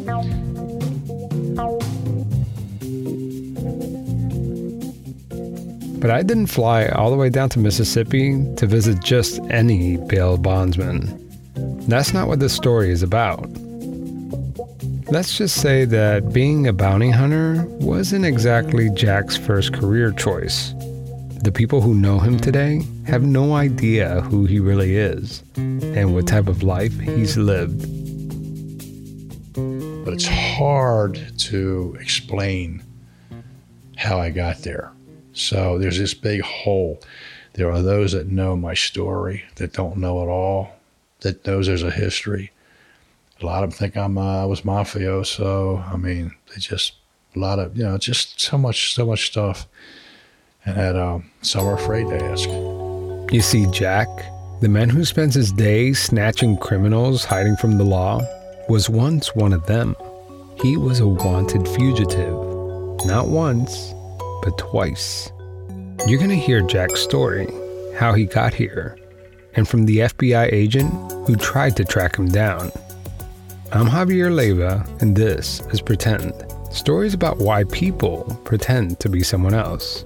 But 6.00 6.12
I 6.12 6.24
didn't 6.24 6.48
fly 6.48 6.88
all 6.88 7.10
the 7.10 7.18
way 7.18 7.30
down 7.30 7.50
to 7.50 7.60
Mississippi 7.60 8.44
to 8.58 8.68
visit 8.68 9.02
just 9.04 9.40
any 9.50 9.98
bail 9.98 10.38
bondsman. 10.38 11.22
That's 11.88 12.14
not 12.14 12.28
what 12.28 12.40
this 12.40 12.54
story 12.54 12.92
is 12.92 13.04
about. 13.04 13.50
Let's 15.08 15.38
just 15.38 15.62
say 15.62 15.86
that 15.86 16.34
being 16.34 16.68
a 16.68 16.74
bounty 16.74 17.12
hunter 17.12 17.64
wasn't 17.80 18.26
exactly 18.26 18.90
Jack's 18.90 19.38
first 19.38 19.74
career 19.74 20.12
choice. 20.12 20.74
The 21.44 21.52
people 21.54 21.80
who 21.80 21.94
know 21.94 22.18
him 22.18 22.40
today 22.40 22.82
have 23.06 23.24
no 23.24 23.54
idea 23.54 24.22
who 24.22 24.46
he 24.46 24.60
really 24.60 24.98
is 24.98 25.44
and 25.56 26.14
what 26.14 26.28
type 26.28 26.48
of 26.48 26.64
life 26.64 27.00
he's 27.00 27.38
lived. 27.38 27.82
But 30.04 30.14
it's 30.16 30.28
hard 30.28 31.24
to 31.38 31.96
explain 32.02 32.84
how 33.96 34.20
I 34.20 34.32
got 34.32 34.64
there. 34.64 34.92
So 35.36 35.78
there's 35.78 36.00
this 36.00 36.14
big 36.14 36.42
hole. 36.42 37.02
There 37.54 37.72
are 37.72 37.82
those 37.82 38.14
that 38.14 38.28
know 38.28 38.56
my 38.56 38.74
story 38.74 39.44
that 39.56 39.74
don't 39.74 39.98
know 39.98 40.24
it 40.24 40.28
all, 40.28 40.72
that 41.22 41.46
knows 41.46 41.68
there's 41.68 41.84
a 41.84 41.92
history. 41.92 42.52
A 43.42 43.46
lot 43.46 43.64
of 43.64 43.70
them 43.70 43.78
think 43.78 43.98
I'm 43.98 44.18
uh, 44.18 44.44
I 44.44 44.46
was 44.46 44.62
mafioso. 44.62 45.86
I 45.92 45.98
mean, 45.98 46.34
they 46.50 46.60
just 46.60 46.94
a 47.36 47.40
lot 47.40 47.60
of 47.60 47.78
you 47.78 47.84
know 47.84 47.98
just 47.98 48.40
so 48.40 48.58
much 48.58 48.94
so 48.94 49.06
much 49.06 49.28
stuff, 49.28 49.68
and 50.66 50.78
that 50.78 50.96
um, 50.96 51.30
some 51.42 51.66
are 51.68 51.76
afraid 51.76 52.08
to 52.08 52.24
ask. 52.24 52.48
You 53.34 53.42
see, 53.42 53.66
Jack, 53.72 54.08
the 54.62 54.70
man 54.70 54.90
who 54.90 55.04
spends 55.04 55.36
his 55.36 55.52
days 55.52 56.00
snatching 56.00 56.56
criminals 56.58 57.26
hiding 57.26 57.58
from 57.58 57.78
the 57.78 57.84
law, 57.84 58.22
was 58.70 58.90
once 58.90 59.36
one 59.36 59.52
of 59.52 59.66
them. 59.66 59.96
He 60.62 60.78
was 60.78 61.02
a 61.02 61.08
wanted 61.08 61.68
fugitive, 61.68 62.34
not 63.06 63.28
once, 63.28 63.94
but 64.46 64.58
twice. 64.58 65.34
You're 66.08 66.20
going 66.20 66.30
to 66.30 66.36
hear 66.36 66.62
Jack's 66.62 67.02
story, 67.02 67.48
how 67.98 68.14
he 68.14 68.26
got 68.26 68.54
here, 68.54 68.98
and 69.56 69.68
from 69.68 69.86
the 69.86 69.98
FBI 69.98 70.54
agent 70.54 70.94
who 71.28 71.36
tried 71.36 71.76
to 71.78 71.84
track 71.84 72.16
him 72.16 72.28
down. 72.28 72.72
I'm 73.72 73.88
Javier 73.88 74.34
Leiva, 74.34 74.86
and 75.02 75.16
this 75.16 75.62
is 75.72 75.82
Pretend 75.82 76.32
stories 76.72 77.14
about 77.14 77.40
why 77.40 77.64
people 77.66 78.40
pretend 78.44 79.00
to 79.00 79.10
be 79.10 79.24
someone 79.24 79.54
else. 79.54 80.06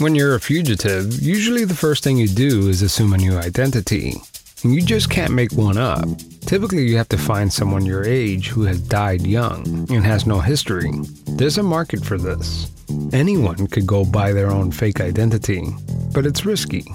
When 0.00 0.14
you're 0.14 0.34
a 0.34 0.40
fugitive, 0.40 1.20
usually 1.20 1.66
the 1.66 1.74
first 1.74 2.02
thing 2.02 2.16
you 2.16 2.26
do 2.26 2.70
is 2.70 2.80
assume 2.80 3.12
a 3.12 3.18
new 3.18 3.36
identity. 3.36 4.14
And 4.62 4.74
you 4.74 4.80
just 4.80 5.10
can't 5.10 5.34
make 5.34 5.52
one 5.52 5.76
up. 5.76 6.08
Typically, 6.46 6.88
you 6.88 6.96
have 6.96 7.10
to 7.10 7.18
find 7.18 7.52
someone 7.52 7.84
your 7.84 8.06
age 8.06 8.48
who 8.48 8.62
has 8.62 8.80
died 8.80 9.20
young 9.26 9.86
and 9.90 10.02
has 10.02 10.24
no 10.26 10.40
history. 10.40 10.90
There's 11.26 11.58
a 11.58 11.62
market 11.62 12.02
for 12.02 12.16
this. 12.16 12.72
Anyone 13.12 13.66
could 13.66 13.86
go 13.86 14.06
buy 14.06 14.32
their 14.32 14.50
own 14.50 14.72
fake 14.72 15.02
identity, 15.02 15.68
but 16.14 16.24
it's 16.24 16.46
risky. 16.46 16.86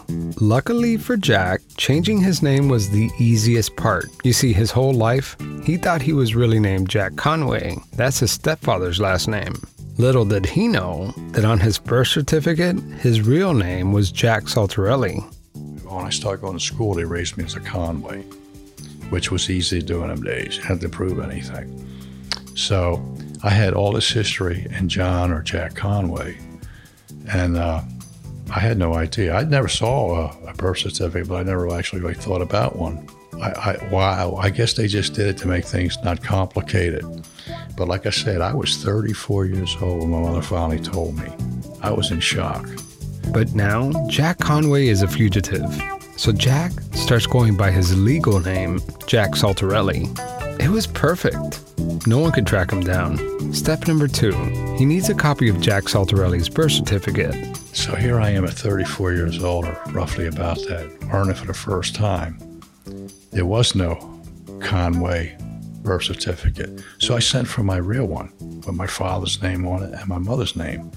Luckily 0.42 0.98
for 0.98 1.16
Jack, 1.16 1.62
changing 1.78 2.22
his 2.22 2.42
name 2.42 2.70
was 2.70 2.90
the 2.90 3.12
easiest 3.20 3.76
part. 3.76 4.06
You 4.24 4.34
see, 4.34 4.52
his 4.52 4.72
whole 4.72 4.94
life, 4.94 5.38
he 5.64 5.78
thought 5.78 6.02
he 6.02 6.14
was 6.14 6.34
really 6.34 6.60
named 6.60 6.90
Jack 6.90 7.16
Conway. 7.18 7.76
That's 7.96 8.18
his 8.18 8.32
stepfather's 8.32 9.00
last 9.00 9.28
name. 9.28 9.62
Little 9.98 10.26
did 10.26 10.46
he 10.46 10.68
know 10.68 11.14
that 11.32 11.46
on 11.46 11.60
his 11.62 11.78
birth 11.78 12.10
certificate, 12.10 12.78
his 13.00 13.22
real 13.22 13.54
name 13.54 13.94
was 13.94 14.12
Jack 14.12 14.44
Saltarelli. 14.44 15.24
When 15.86 16.06
I 16.06 16.10
started 16.10 16.42
going 16.42 16.58
to 16.58 16.64
school, 16.64 16.94
they 16.96 17.06
raised 17.06 17.38
me 17.38 17.46
as 17.46 17.56
a 17.56 17.62
Conway, 17.62 18.24
which 19.10 19.32
was 19.32 19.50
easy 19.50 19.80
to 19.80 19.86
do 19.86 20.02
in 20.04 20.10
them 20.10 20.22
days. 20.22 20.58
You 20.58 20.64
had 20.64 20.82
to 20.82 20.90
prove 20.90 21.20
anything. 21.20 21.82
So 22.56 23.02
I 23.42 23.52
had 23.52 23.74
all 23.74 23.94
this 23.94 24.10
history 24.10 24.68
in 24.78 24.90
John 24.90 25.32
or 25.32 25.42
Jack 25.42 25.76
Conway, 25.76 26.38
and 27.32 27.56
uh, 27.56 27.82
I 28.52 28.60
had 28.60 28.78
no 28.78 28.96
idea. 28.96 29.34
I 29.34 29.46
never 29.46 29.70
saw 29.70 30.30
a, 30.30 30.50
a, 30.50 30.54
birth 30.56 30.80
certificate, 30.80 31.30
but 31.30 31.36
I 31.36 31.44
never 31.44 31.74
actually 31.74 32.02
really 32.02 32.16
thought 32.16 32.42
about 32.42 32.76
one. 32.76 33.08
I, 33.42 33.50
I, 33.50 33.90
wow, 33.92 34.36
I 34.36 34.50
guess 34.50 34.74
they 34.74 34.88
just 34.88 35.14
did 35.14 35.28
it 35.28 35.38
to 35.38 35.48
make 35.48 35.66
things 35.66 35.98
not 36.04 36.24
complicated. 36.24 37.04
But 37.78 37.88
like 37.88 38.06
I 38.06 38.10
said, 38.10 38.42
I 38.42 38.54
was 38.54 38.84
34 38.84 39.46
years 39.46 39.76
old 39.82 40.00
when 40.00 40.10
my 40.10 40.22
mother 40.22 40.42
finally 40.42 40.80
told 40.80 41.18
me. 41.18 41.32
I 41.82 41.92
was 41.92 42.12
in 42.12 42.20
shock. 42.20 42.68
But 43.32 43.54
now, 43.54 43.92
Jack 44.08 44.40
Conway 44.40 44.88
is 44.88 45.02
a 45.02 45.08
fugitive. 45.08 45.70
So 46.18 46.32
Jack 46.32 46.72
starts 46.94 47.28
going 47.28 47.58
by 47.58 47.72
his 47.72 47.98
legal 47.98 48.40
name, 48.40 48.80
Jack 49.06 49.32
Saltarelli. 49.32 50.08
It 50.60 50.70
was 50.70 50.88
perfect. 50.88 51.62
No 52.08 52.20
one 52.20 52.32
could 52.32 52.48
track 52.48 52.72
him 52.72 52.82
down. 52.82 53.54
Step 53.54 53.88
number 53.88 54.08
two 54.08 54.34
he 54.78 54.86
needs 54.86 55.08
a 55.10 55.14
copy 55.14 55.48
of 55.48 55.62
Jack 55.62 55.86
Saltarelli's 55.86 56.50
birth 56.50 56.74
certificate. 56.74 57.56
So 57.74 57.96
here 57.96 58.20
I 58.20 58.32
am 58.32 58.44
at 58.44 58.54
34 58.54 59.14
years 59.14 59.42
old, 59.42 59.66
or 59.66 59.82
roughly 59.92 60.28
about 60.28 60.58
that, 60.68 60.92
earning 61.14 61.36
for 61.36 61.46
the 61.46 61.54
first 61.54 61.96
time. 61.96 62.38
There 63.36 63.46
was 63.46 63.76
no 63.76 63.96
Conway 64.62 65.38
birth 65.84 66.04
certificate. 66.04 66.82
So 67.00 67.18
I 67.18 67.20
sent 67.20 67.50
for 67.50 67.64
my 67.64 67.76
real 67.76 68.06
one 68.06 68.32
with 68.40 68.72
my 68.72 68.88
father's 68.88 69.42
name 69.42 69.68
on 69.68 69.84
it 69.84 69.94
and 69.94 70.08
my 70.08 70.18
mother's 70.18 70.56
name. 70.56 70.90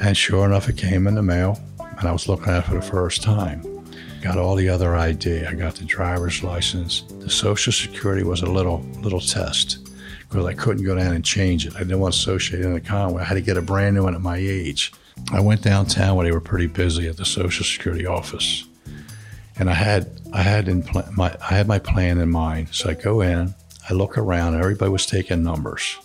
And 0.00 0.16
sure 0.16 0.46
enough, 0.46 0.68
it 0.68 0.76
came 0.76 1.08
in 1.08 1.16
the 1.16 1.24
mail, 1.24 1.60
and 1.80 2.06
I 2.06 2.12
was 2.12 2.28
looking 2.28 2.52
at 2.52 2.60
it 2.60 2.68
for 2.68 2.74
the 2.74 2.82
first 2.82 3.24
time. 3.24 3.62
Got 4.22 4.38
all 4.38 4.54
the 4.54 4.68
other 4.68 4.94
ID. 4.94 5.44
I 5.44 5.54
got 5.54 5.74
the 5.74 5.84
driver's 5.84 6.44
license. 6.44 7.02
The 7.18 7.28
Social 7.28 7.72
Security 7.72 8.22
was 8.22 8.42
a 8.42 8.46
little 8.46 8.82
little 9.02 9.20
test 9.20 9.88
because 10.28 10.46
I 10.46 10.54
couldn't 10.54 10.84
go 10.84 10.94
down 10.94 11.14
and 11.14 11.24
change 11.24 11.66
it. 11.66 11.74
I 11.74 11.80
didn't 11.80 11.98
want 11.98 12.14
to 12.14 12.20
associate 12.20 12.60
it 12.60 12.66
in 12.66 12.74
the 12.74 12.80
Conway. 12.80 13.22
I 13.22 13.24
had 13.24 13.34
to 13.34 13.40
get 13.40 13.56
a 13.56 13.62
brand 13.62 13.96
new 13.96 14.04
one 14.04 14.14
at 14.14 14.20
my 14.20 14.36
age. 14.36 14.92
I 15.32 15.40
went 15.40 15.62
downtown 15.62 16.14
where 16.14 16.26
they 16.26 16.32
were 16.32 16.40
pretty 16.40 16.68
busy 16.68 17.08
at 17.08 17.16
the 17.16 17.24
Social 17.24 17.64
Security 17.64 18.06
office, 18.06 18.66
and 19.58 19.70
I 19.70 19.74
had 19.74 20.10
I 20.32 20.42
had 20.42 20.68
in 20.68 20.82
pl- 20.82 21.08
my 21.16 21.36
I 21.40 21.54
had 21.54 21.66
my 21.66 21.78
plan 21.78 22.18
in 22.18 22.30
mind. 22.30 22.68
So 22.72 22.90
I 22.90 22.94
go 22.94 23.20
in, 23.20 23.54
I 23.88 23.94
look 23.94 24.18
around, 24.18 24.56
everybody 24.56 24.90
was 24.90 25.06
taking 25.06 25.42
numbers. 25.42 25.98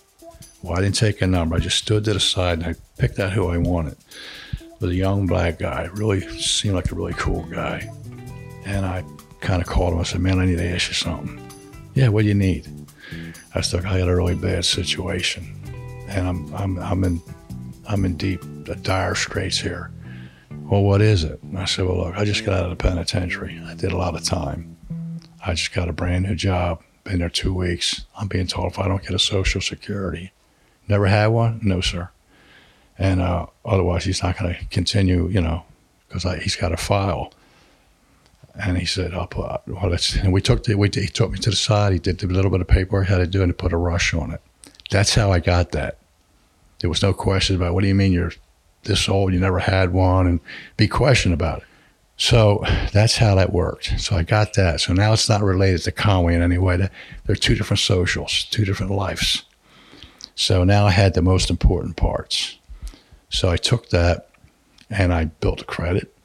Well, 0.61 0.77
I 0.77 0.81
didn't 0.81 0.95
take 0.95 1.21
a 1.21 1.27
number. 1.27 1.55
I 1.55 1.59
just 1.59 1.77
stood 1.77 2.03
to 2.05 2.13
the 2.13 2.19
side 2.19 2.59
and 2.59 2.67
I 2.67 2.75
picked 2.97 3.19
out 3.19 3.33
who 3.33 3.47
I 3.47 3.57
wanted. 3.57 3.97
It 4.53 4.79
was 4.79 4.91
a 4.91 4.95
young 4.95 5.25
black 5.25 5.59
guy, 5.59 5.89
really 5.93 6.21
seemed 6.39 6.75
like 6.75 6.91
a 6.91 6.95
really 6.95 7.13
cool 7.13 7.43
guy. 7.43 7.89
And 8.65 8.85
I 8.85 9.03
kind 9.39 9.61
of 9.61 9.67
called 9.67 9.93
him. 9.93 9.99
I 9.99 10.03
said, 10.03 10.21
Man, 10.21 10.39
I 10.39 10.45
need 10.45 10.57
to 10.57 10.69
ask 10.69 10.89
you 10.89 10.93
something. 10.93 11.39
Yeah, 11.95 12.09
what 12.09 12.21
do 12.21 12.27
you 12.27 12.35
need? 12.35 12.67
I 13.53 13.61
said, 13.61 13.85
I 13.85 13.97
had 13.97 14.07
a 14.07 14.15
really 14.15 14.35
bad 14.35 14.63
situation. 14.63 15.45
And 16.07 16.27
I'm, 16.27 16.55
I'm, 16.55 16.79
I'm, 16.79 17.03
in, 17.03 17.21
I'm 17.87 18.05
in 18.05 18.15
deep, 18.15 18.41
dire 18.83 19.15
straits 19.15 19.57
here. 19.57 19.91
Well, 20.71 20.83
what 20.83 21.01
is 21.01 21.25
it? 21.25 21.37
I 21.57 21.65
said, 21.65 21.85
Well, 21.85 21.97
look, 21.97 22.15
I 22.15 22.23
just 22.23 22.45
got 22.45 22.53
out 22.53 22.63
of 22.63 22.69
the 22.69 22.81
penitentiary. 22.81 23.61
I 23.65 23.73
did 23.73 23.91
a 23.91 23.97
lot 23.97 24.15
of 24.15 24.23
time. 24.23 24.77
I 25.45 25.53
just 25.53 25.73
got 25.73 25.89
a 25.89 25.93
brand 25.93 26.23
new 26.23 26.33
job. 26.33 26.81
Been 27.03 27.19
there 27.19 27.29
two 27.29 27.53
weeks. 27.53 28.05
I'm 28.17 28.29
being 28.29 28.47
told 28.47 28.71
if 28.71 28.79
I 28.79 28.87
don't 28.87 29.01
get 29.01 29.13
a 29.13 29.19
Social 29.19 29.59
Security, 29.59 30.31
never 30.87 31.07
had 31.07 31.27
one, 31.27 31.59
no 31.61 31.81
sir. 31.81 32.09
And 32.97 33.19
uh, 33.19 33.47
otherwise, 33.65 34.05
he's 34.05 34.23
not 34.23 34.39
going 34.39 34.53
to 34.53 34.65
continue, 34.67 35.27
you 35.27 35.41
know, 35.41 35.65
because 36.07 36.23
he's 36.41 36.55
got 36.55 36.71
a 36.71 36.77
file. 36.77 37.33
And 38.55 38.77
he 38.77 38.85
said, 38.85 39.13
"I'll 39.13 39.27
put." 39.27 39.67
Well, 39.67 39.89
let's. 39.89 40.15
And 40.15 40.31
we 40.31 40.39
took 40.39 40.63
the. 40.63 40.75
We, 40.75 40.89
he 40.93 41.07
took 41.07 41.31
me 41.31 41.39
to 41.39 41.49
the 41.49 41.55
side. 41.57 41.91
He 41.91 41.99
did 41.99 42.23
a 42.23 42.27
little 42.27 42.49
bit 42.49 42.61
of 42.61 42.69
paperwork, 42.69 43.07
Had 43.07 43.17
to 43.17 43.27
do, 43.27 43.43
and 43.43 43.57
put 43.57 43.73
a 43.73 43.77
rush 43.77 44.13
on 44.13 44.31
it. 44.31 44.39
That's 44.89 45.15
how 45.15 45.33
I 45.33 45.39
got 45.39 45.71
that. 45.73 45.97
There 46.79 46.89
was 46.89 47.01
no 47.01 47.11
question 47.11 47.57
about 47.57 47.73
what 47.73 47.81
do 47.81 47.89
you 47.89 47.95
mean 47.95 48.13
you're 48.13 48.31
this 48.83 49.07
old, 49.07 49.33
you 49.33 49.39
never 49.39 49.59
had 49.59 49.93
one, 49.93 50.27
and 50.27 50.39
be 50.77 50.87
questioned 50.87 51.33
about 51.33 51.59
it. 51.59 51.67
So 52.17 52.63
that's 52.93 53.17
how 53.17 53.35
that 53.35 53.51
worked. 53.51 53.99
So 53.99 54.15
I 54.15 54.23
got 54.23 54.53
that. 54.53 54.79
So 54.79 54.93
now 54.93 55.13
it's 55.13 55.27
not 55.27 55.41
related 55.41 55.81
to 55.83 55.91
Conway 55.91 56.35
in 56.35 56.43
any 56.43 56.59
way. 56.59 56.89
They're 57.25 57.35
two 57.35 57.55
different 57.55 57.79
socials, 57.79 58.45
two 58.51 58.63
different 58.63 58.91
lives. 58.91 59.43
So 60.35 60.63
now 60.63 60.85
I 60.85 60.91
had 60.91 61.13
the 61.15 61.21
most 61.21 61.49
important 61.49 61.97
parts. 61.97 62.59
So 63.29 63.49
I 63.49 63.57
took 63.57 63.89
that 63.89 64.29
and 64.89 65.13
I 65.13 65.25
built 65.25 65.61
a 65.61 65.65
credit, 65.65 66.15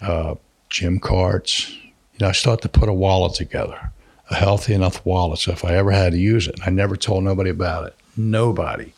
uh, 0.00 0.36
gym 0.70 0.98
cards. 0.98 1.76
You 2.14 2.20
know, 2.20 2.28
I 2.28 2.32
started 2.32 2.62
to 2.62 2.68
put 2.68 2.88
a 2.88 2.94
wallet 2.94 3.34
together, 3.34 3.92
a 4.30 4.34
healthy 4.34 4.72
enough 4.72 5.04
wallet. 5.04 5.40
So 5.40 5.52
if 5.52 5.64
I 5.64 5.74
ever 5.74 5.90
had 5.90 6.12
to 6.12 6.18
use 6.18 6.46
it, 6.46 6.58
I 6.64 6.70
never 6.70 6.96
told 6.96 7.24
nobody 7.24 7.50
about 7.50 7.86
it. 7.86 7.96
Nobody. 8.16 8.94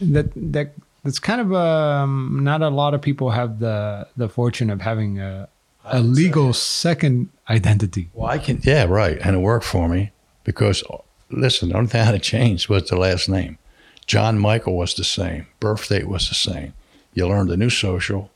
That 0.00 0.30
that 0.34 0.72
it's 1.04 1.18
kind 1.18 1.40
of 1.40 1.52
um, 1.52 2.40
not 2.42 2.62
a 2.62 2.68
lot 2.68 2.94
of 2.94 3.02
people 3.02 3.30
have 3.30 3.58
the 3.58 4.06
the 4.16 4.28
fortune 4.28 4.70
of 4.70 4.80
having 4.80 5.20
a 5.20 5.48
a 5.84 6.00
legal 6.00 6.52
second 6.52 7.30
identity. 7.48 8.10
Well, 8.12 8.28
I 8.28 8.38
can, 8.38 8.60
yeah, 8.62 8.84
right, 8.84 9.18
and 9.22 9.36
it 9.36 9.38
worked 9.38 9.64
for 9.64 9.88
me 9.88 10.12
because 10.44 10.82
listen, 11.30 11.70
the 11.70 11.76
only 11.76 11.88
thing 11.88 12.00
I 12.00 12.04
had 12.04 12.12
to 12.12 12.18
change 12.18 12.68
was 12.68 12.88
the 12.88 12.96
last 12.96 13.28
name. 13.28 13.58
John 14.06 14.38
Michael 14.38 14.76
was 14.76 14.94
the 14.94 15.04
same. 15.04 15.46
Birth 15.60 15.88
date 15.88 16.08
was 16.08 16.28
the 16.28 16.34
same. 16.34 16.72
You 17.14 17.28
learned 17.28 17.50
a 17.50 17.56
new 17.56 17.70
social, 17.70 18.30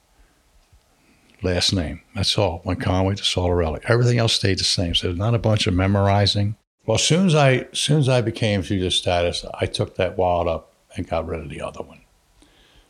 last 1.43 1.73
name. 1.73 2.03
That's 2.15 2.37
all. 2.37 2.63
Went 2.65 2.81
Conway 2.81 3.15
to 3.15 3.23
Saltarelli. 3.23 3.81
Everything 3.89 4.19
else 4.19 4.35
stayed 4.35 4.59
the 4.59 4.65
same. 4.65 4.95
So 4.95 5.07
there's 5.07 5.19
not 5.19 5.35
a 5.35 5.39
bunch 5.39 5.67
of 5.67 5.75
memorizing. 5.75 6.57
Well, 6.85 6.97
as 6.97 7.05
soon 7.05 7.27
as 7.27 7.35
I, 7.35 7.69
as 7.73 7.79
soon 7.79 7.99
as 8.01 8.09
I 8.09 8.21
became 8.21 8.63
fugitive 8.63 8.93
status, 8.93 9.45
I 9.55 9.67
took 9.67 9.97
that 9.97 10.19
wallet 10.19 10.49
up 10.49 10.73
and 10.97 11.09
got 11.09 11.27
rid 11.27 11.41
of 11.41 11.49
the 11.49 11.63
other 11.63 11.83
one. 11.83 12.01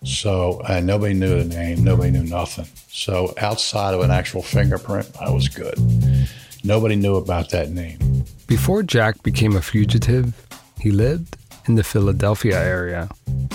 So 0.05 0.61
and 0.69 0.87
nobody 0.87 1.15
knew 1.15 1.43
the 1.43 1.45
name, 1.45 1.85
nobody 1.85 2.11
knew 2.11 2.25
nothing. 2.25 2.67
So 2.89 3.35
outside 3.39 3.95
of 3.95 4.01
an 4.01 4.11
actual 4.11 4.43
fingerprint, 4.43 5.11
I 5.21 5.31
was 5.31 5.49
good. 5.49 5.79
Nobody 6.65 6.97
knew 6.97 7.17
about 7.17 7.51
that 7.51 7.71
name. 7.71 8.25
Before 8.47 8.83
Jack 8.83 9.23
became 9.23 9.57
a 9.57 9.63
fugitive, 9.63 10.35
he 10.79 10.91
lived 10.91 11.37
in 11.67 11.75
the 11.75 11.85
Philadelphia 11.85 12.59
area. 12.59 13.09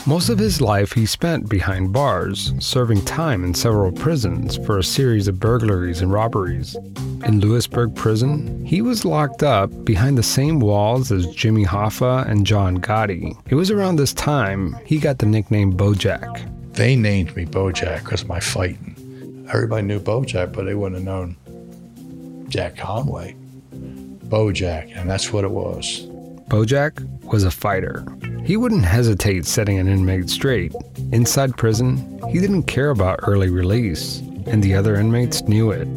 Most 0.05 0.29
of 0.29 0.39
his 0.39 0.61
life 0.61 0.93
he 0.93 1.05
spent 1.05 1.49
behind 1.49 1.91
bars, 1.91 2.53
serving 2.59 3.03
time 3.03 3.43
in 3.43 3.53
several 3.53 3.91
prisons 3.91 4.57
for 4.65 4.77
a 4.77 4.83
series 4.83 5.27
of 5.27 5.39
burglaries 5.39 6.01
and 6.01 6.11
robberies. 6.11 6.75
In 7.25 7.41
Lewisburg 7.41 7.93
Prison, 7.95 8.65
he 8.65 8.81
was 8.81 9.03
locked 9.03 9.43
up 9.43 9.83
behind 9.83 10.17
the 10.17 10.23
same 10.23 10.59
walls 10.59 11.11
as 11.11 11.27
Jimmy 11.27 11.65
Hoffa 11.65 12.25
and 12.29 12.45
John 12.45 12.77
Gotti. 12.77 13.37
It 13.49 13.55
was 13.55 13.69
around 13.69 13.97
this 13.97 14.13
time 14.13 14.77
he 14.85 14.97
got 14.97 15.17
the 15.17 15.25
nickname 15.25 15.73
Bojack. 15.73 16.73
They 16.73 16.95
named 16.95 17.35
me 17.35 17.45
Bojack 17.45 18.03
because 18.03 18.21
of 18.21 18.27
my 18.29 18.39
fighting. 18.39 19.47
Everybody 19.51 19.85
knew 19.87 19.99
Bojack, 19.99 20.53
but 20.53 20.65
they 20.65 20.75
wouldn't 20.75 21.05
have 21.05 21.05
known 21.05 21.35
Jack 22.49 22.77
Conway. 22.77 23.35
Bojack, 24.27 24.95
and 24.95 25.09
that's 25.09 25.33
what 25.33 25.43
it 25.43 25.51
was. 25.51 26.07
Bojack 26.49 27.03
was 27.25 27.43
a 27.43 27.51
fighter. 27.51 28.05
He 28.45 28.55
wouldn't 28.55 28.85
hesitate 28.85 29.45
setting 29.45 29.79
an 29.79 29.89
inmate 29.89 30.29
straight. 30.29 30.73
Inside 31.11 31.57
prison, 31.57 32.21
he 32.31 32.39
didn't 32.39 32.63
care 32.63 32.89
about 32.89 33.19
early 33.23 33.49
release, 33.49 34.19
and 34.45 34.63
the 34.63 34.73
other 34.73 34.95
inmates 34.95 35.41
knew 35.43 35.71
it. 35.71 35.87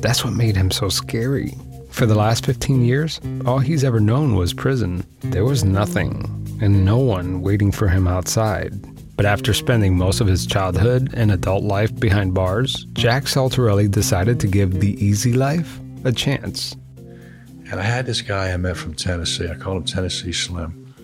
That's 0.00 0.24
what 0.24 0.34
made 0.34 0.54
him 0.54 0.70
so 0.70 0.88
scary. 0.88 1.56
For 1.90 2.06
the 2.06 2.14
last 2.14 2.46
15 2.46 2.84
years, 2.84 3.20
all 3.44 3.58
he's 3.58 3.82
ever 3.82 3.98
known 3.98 4.36
was 4.36 4.54
prison. 4.54 5.04
There 5.20 5.44
was 5.44 5.64
nothing, 5.64 6.22
and 6.60 6.84
no 6.84 6.98
one 6.98 7.42
waiting 7.42 7.72
for 7.72 7.88
him 7.88 8.06
outside. 8.06 8.80
But 9.16 9.26
after 9.26 9.52
spending 9.52 9.98
most 9.98 10.20
of 10.20 10.28
his 10.28 10.46
childhood 10.46 11.10
and 11.14 11.32
adult 11.32 11.64
life 11.64 11.92
behind 11.98 12.34
bars, 12.34 12.86
Jack 12.92 13.24
Saltarelli 13.24 13.90
decided 13.90 14.38
to 14.38 14.46
give 14.46 14.78
the 14.78 14.94
easy 15.04 15.32
life 15.32 15.80
a 16.04 16.12
chance. 16.12 16.76
And 17.70 17.80
I 17.80 17.82
had 17.82 18.06
this 18.06 18.22
guy 18.22 18.52
I 18.52 18.56
met 18.56 18.76
from 18.76 18.94
Tennessee. 18.94 19.48
I 19.48 19.54
called 19.54 19.78
him 19.78 19.84
Tennessee 19.84 20.32
Slim. 20.32 20.94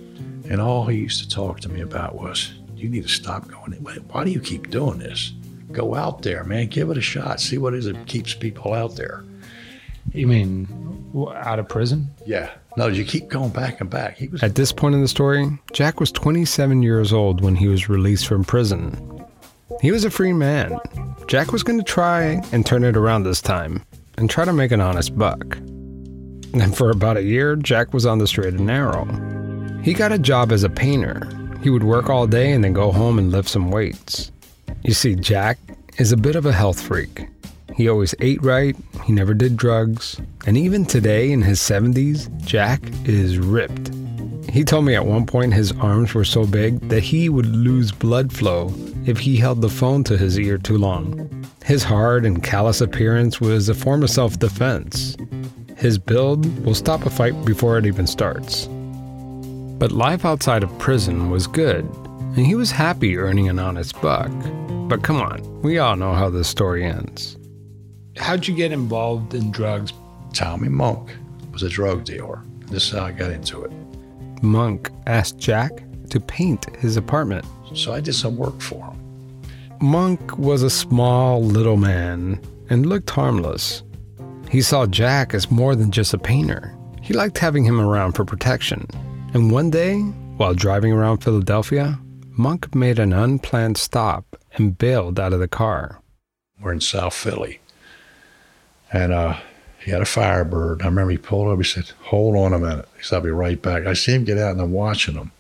And 0.49 0.61
all 0.61 0.87
he 0.87 0.99
used 0.99 1.23
to 1.23 1.28
talk 1.28 1.61
to 1.61 1.68
me 1.68 1.80
about 1.80 2.14
was, 2.14 2.54
you 2.75 2.88
need 2.88 3.02
to 3.02 3.09
stop 3.09 3.49
going. 3.49 3.73
Why 3.73 4.25
do 4.25 4.30
you 4.30 4.40
keep 4.40 4.71
doing 4.71 4.99
this? 4.99 5.33
Go 5.73 5.94
out 5.94 6.23
there, 6.23 6.44
man. 6.44 6.66
Give 6.68 6.90
it 6.90 6.99
a 6.99 7.02
shot. 7.02 7.40
See 7.40 7.59
what 7.59 7.75
it 7.75 7.78
is 7.78 7.87
that 7.87 8.06
keeps 8.06 8.35
people 8.35 8.73
out 8.73 8.97
there. 8.97 9.25
You 10.12 10.26
mean 10.26 11.12
out 11.35 11.59
of 11.59 11.68
prison? 11.68 12.11
Yeah. 12.26 12.50
No, 12.76 12.88
you 12.88 13.04
keep 13.04 13.28
going 13.28 13.50
back 13.50 13.80
and 13.80 13.88
back. 13.88 14.16
He 14.16 14.28
was 14.28 14.42
At 14.42 14.54
this 14.54 14.73
point 14.73 14.94
in 14.94 15.00
the 15.00 15.09
story, 15.09 15.59
Jack 15.73 16.00
was 16.00 16.12
27 16.12 16.83
years 16.83 17.12
old 17.12 17.42
when 17.42 17.56
he 17.56 17.68
was 17.68 17.88
released 17.88 18.26
from 18.26 18.44
prison. 18.44 19.25
He 19.80 19.90
was 19.90 20.04
a 20.04 20.11
free 20.11 20.33
man. 20.33 20.78
Jack 21.26 21.52
was 21.52 21.62
going 21.62 21.78
to 21.78 21.85
try 21.85 22.42
and 22.52 22.66
turn 22.66 22.85
it 22.85 22.97
around 22.97 23.25
this 23.25 23.40
time 23.40 23.83
and 24.18 24.28
try 24.28 24.44
to 24.44 24.52
make 24.52 24.73
an 24.73 24.80
honest 24.80 25.16
buck. 25.16 25.59
And 26.54 26.76
for 26.76 26.90
about 26.90 27.16
a 27.16 27.23
year, 27.23 27.56
Jack 27.56 27.92
was 27.92 28.06
on 28.06 28.18
the 28.18 28.26
straight 28.26 28.54
and 28.54 28.66
narrow. 28.66 29.04
He 29.82 29.92
got 29.92 30.12
a 30.12 30.18
job 30.18 30.52
as 30.52 30.62
a 30.62 30.70
painter. 30.70 31.28
He 31.62 31.70
would 31.70 31.82
work 31.82 32.08
all 32.08 32.26
day 32.26 32.52
and 32.52 32.62
then 32.62 32.73
go 32.73 32.92
home 32.92 33.18
and 33.18 33.32
lift 33.32 33.49
some 33.49 33.70
weights. 33.70 34.30
You 34.82 34.94
see, 34.94 35.16
Jack 35.16 35.58
is 35.99 36.12
a 36.12 36.16
bit 36.16 36.37
of 36.37 36.46
a 36.46 36.52
health 36.52 36.80
freak. 36.80 37.26
He 37.75 37.88
always 37.88 38.14
ate 38.20 38.42
right, 38.42 38.76
he 39.04 39.12
never 39.12 39.34
did 39.34 39.56
drugs, 39.56 40.20
and 40.46 40.56
even 40.56 40.84
today 40.84 41.32
in 41.32 41.42
his 41.42 41.58
70s, 41.58 42.30
Jack 42.44 42.80
is 43.04 43.38
ripped. 43.38 43.90
He 44.49 44.62
told 44.62 44.84
me 44.84 44.94
at 44.94 45.06
one 45.06 45.26
point 45.26 45.52
his 45.54 45.73
arms 45.73 46.14
were 46.14 46.25
so 46.25 46.46
big 46.46 46.88
that 46.88 47.02
he 47.02 47.28
would 47.28 47.46
lose 47.46 47.90
blood 47.90 48.32
flow 48.32 48.73
if 49.06 49.18
he 49.18 49.37
held 49.37 49.61
the 49.61 49.68
phone 49.68 50.04
to 50.04 50.16
his 50.16 50.38
ear 50.38 50.58
too 50.58 50.78
long. 50.78 51.44
His 51.64 51.82
hard 51.82 52.25
and 52.25 52.42
callous 52.44 52.80
appearance 52.80 53.40
was 53.40 53.68
a 53.68 53.75
form 53.75 54.04
of 54.04 54.11
self 54.11 54.38
defense. 54.38 55.16
His 55.84 55.98
build 55.98 56.64
will 56.64 56.74
stop 56.74 57.04
a 57.04 57.10
fight 57.10 57.44
before 57.44 57.76
it 57.76 57.84
even 57.84 58.06
starts. 58.06 58.68
But 59.78 59.92
life 59.92 60.24
outside 60.24 60.62
of 60.62 60.78
prison 60.78 61.28
was 61.28 61.46
good, 61.46 61.84
and 61.84 62.38
he 62.38 62.54
was 62.54 62.70
happy 62.70 63.18
earning 63.18 63.50
an 63.50 63.58
honest 63.58 64.00
buck. 64.00 64.32
But 64.88 65.02
come 65.02 65.20
on, 65.20 65.60
we 65.60 65.76
all 65.78 65.94
know 65.94 66.14
how 66.14 66.30
this 66.30 66.48
story 66.48 66.86
ends. 66.86 67.36
How'd 68.16 68.46
you 68.46 68.54
get 68.54 68.72
involved 68.72 69.34
in 69.34 69.50
drugs? 69.50 69.92
Tommy 70.32 70.70
Monk 70.70 71.10
was 71.52 71.62
a 71.62 71.68
drug 71.68 72.04
dealer. 72.04 72.40
This 72.70 72.84
is 72.84 72.92
how 72.92 73.04
I 73.04 73.12
got 73.12 73.30
into 73.30 73.62
it. 73.64 73.72
Monk 74.42 74.90
asked 75.06 75.36
Jack 75.36 75.82
to 76.08 76.18
paint 76.18 76.64
his 76.76 76.96
apartment. 76.96 77.44
So 77.74 77.92
I 77.92 78.00
did 78.00 78.14
some 78.14 78.38
work 78.38 78.58
for 78.62 78.82
him. 78.86 79.46
Monk 79.82 80.38
was 80.38 80.62
a 80.62 80.70
small 80.70 81.44
little 81.44 81.76
man 81.76 82.40
and 82.70 82.86
looked 82.86 83.10
harmless. 83.10 83.82
He 84.54 84.62
saw 84.62 84.87
Jack 84.87 85.34
as 85.34 85.50
more 85.50 85.75
than 85.75 85.90
just 85.90 86.14
a 86.14 86.18
painter. 86.18 86.73
He 87.02 87.12
liked 87.12 87.38
having 87.38 87.64
him 87.64 87.80
around 87.80 88.12
for 88.12 88.25
protection. 88.25 88.87
And 89.34 89.50
one 89.50 89.68
day, 89.68 89.99
while 90.37 90.54
driving 90.54 90.92
around 90.92 91.25
Philadelphia, 91.25 91.99
Monk 92.38 92.73
made 92.73 93.00
an 93.00 93.12
unplanned 93.12 93.76
stop 93.78 94.37
and 94.52 94.78
bailed 94.78 95.18
out 95.18 95.32
of 95.32 95.40
the 95.40 95.49
car. 95.49 96.00
We're 96.61 96.73
in 96.73 96.80
South 96.80 97.14
Philly. 97.14 97.58
And 98.92 99.12
uh, 99.12 99.40
he 99.80 99.90
had 99.90 100.02
a 100.02 100.06
Firebird. 100.06 100.82
I 100.82 100.84
remember 100.84 101.11
he 101.11 101.18
pulled 101.18 101.49
up. 101.49 101.58
He 101.58 101.64
said, 101.64 101.90
Hold 102.02 102.37
on 102.37 102.52
a 102.52 102.58
minute. 102.61 102.88
He 102.96 103.02
said, 103.02 103.16
I'll 103.16 103.23
be 103.23 103.30
right 103.30 103.61
back. 103.61 103.87
I 103.87 103.94
see 103.94 104.14
him 104.14 104.23
get 104.23 104.38
out 104.38 104.52
and 104.52 104.61
I'm 104.61 104.70
watching 104.70 105.16
him. 105.16 105.32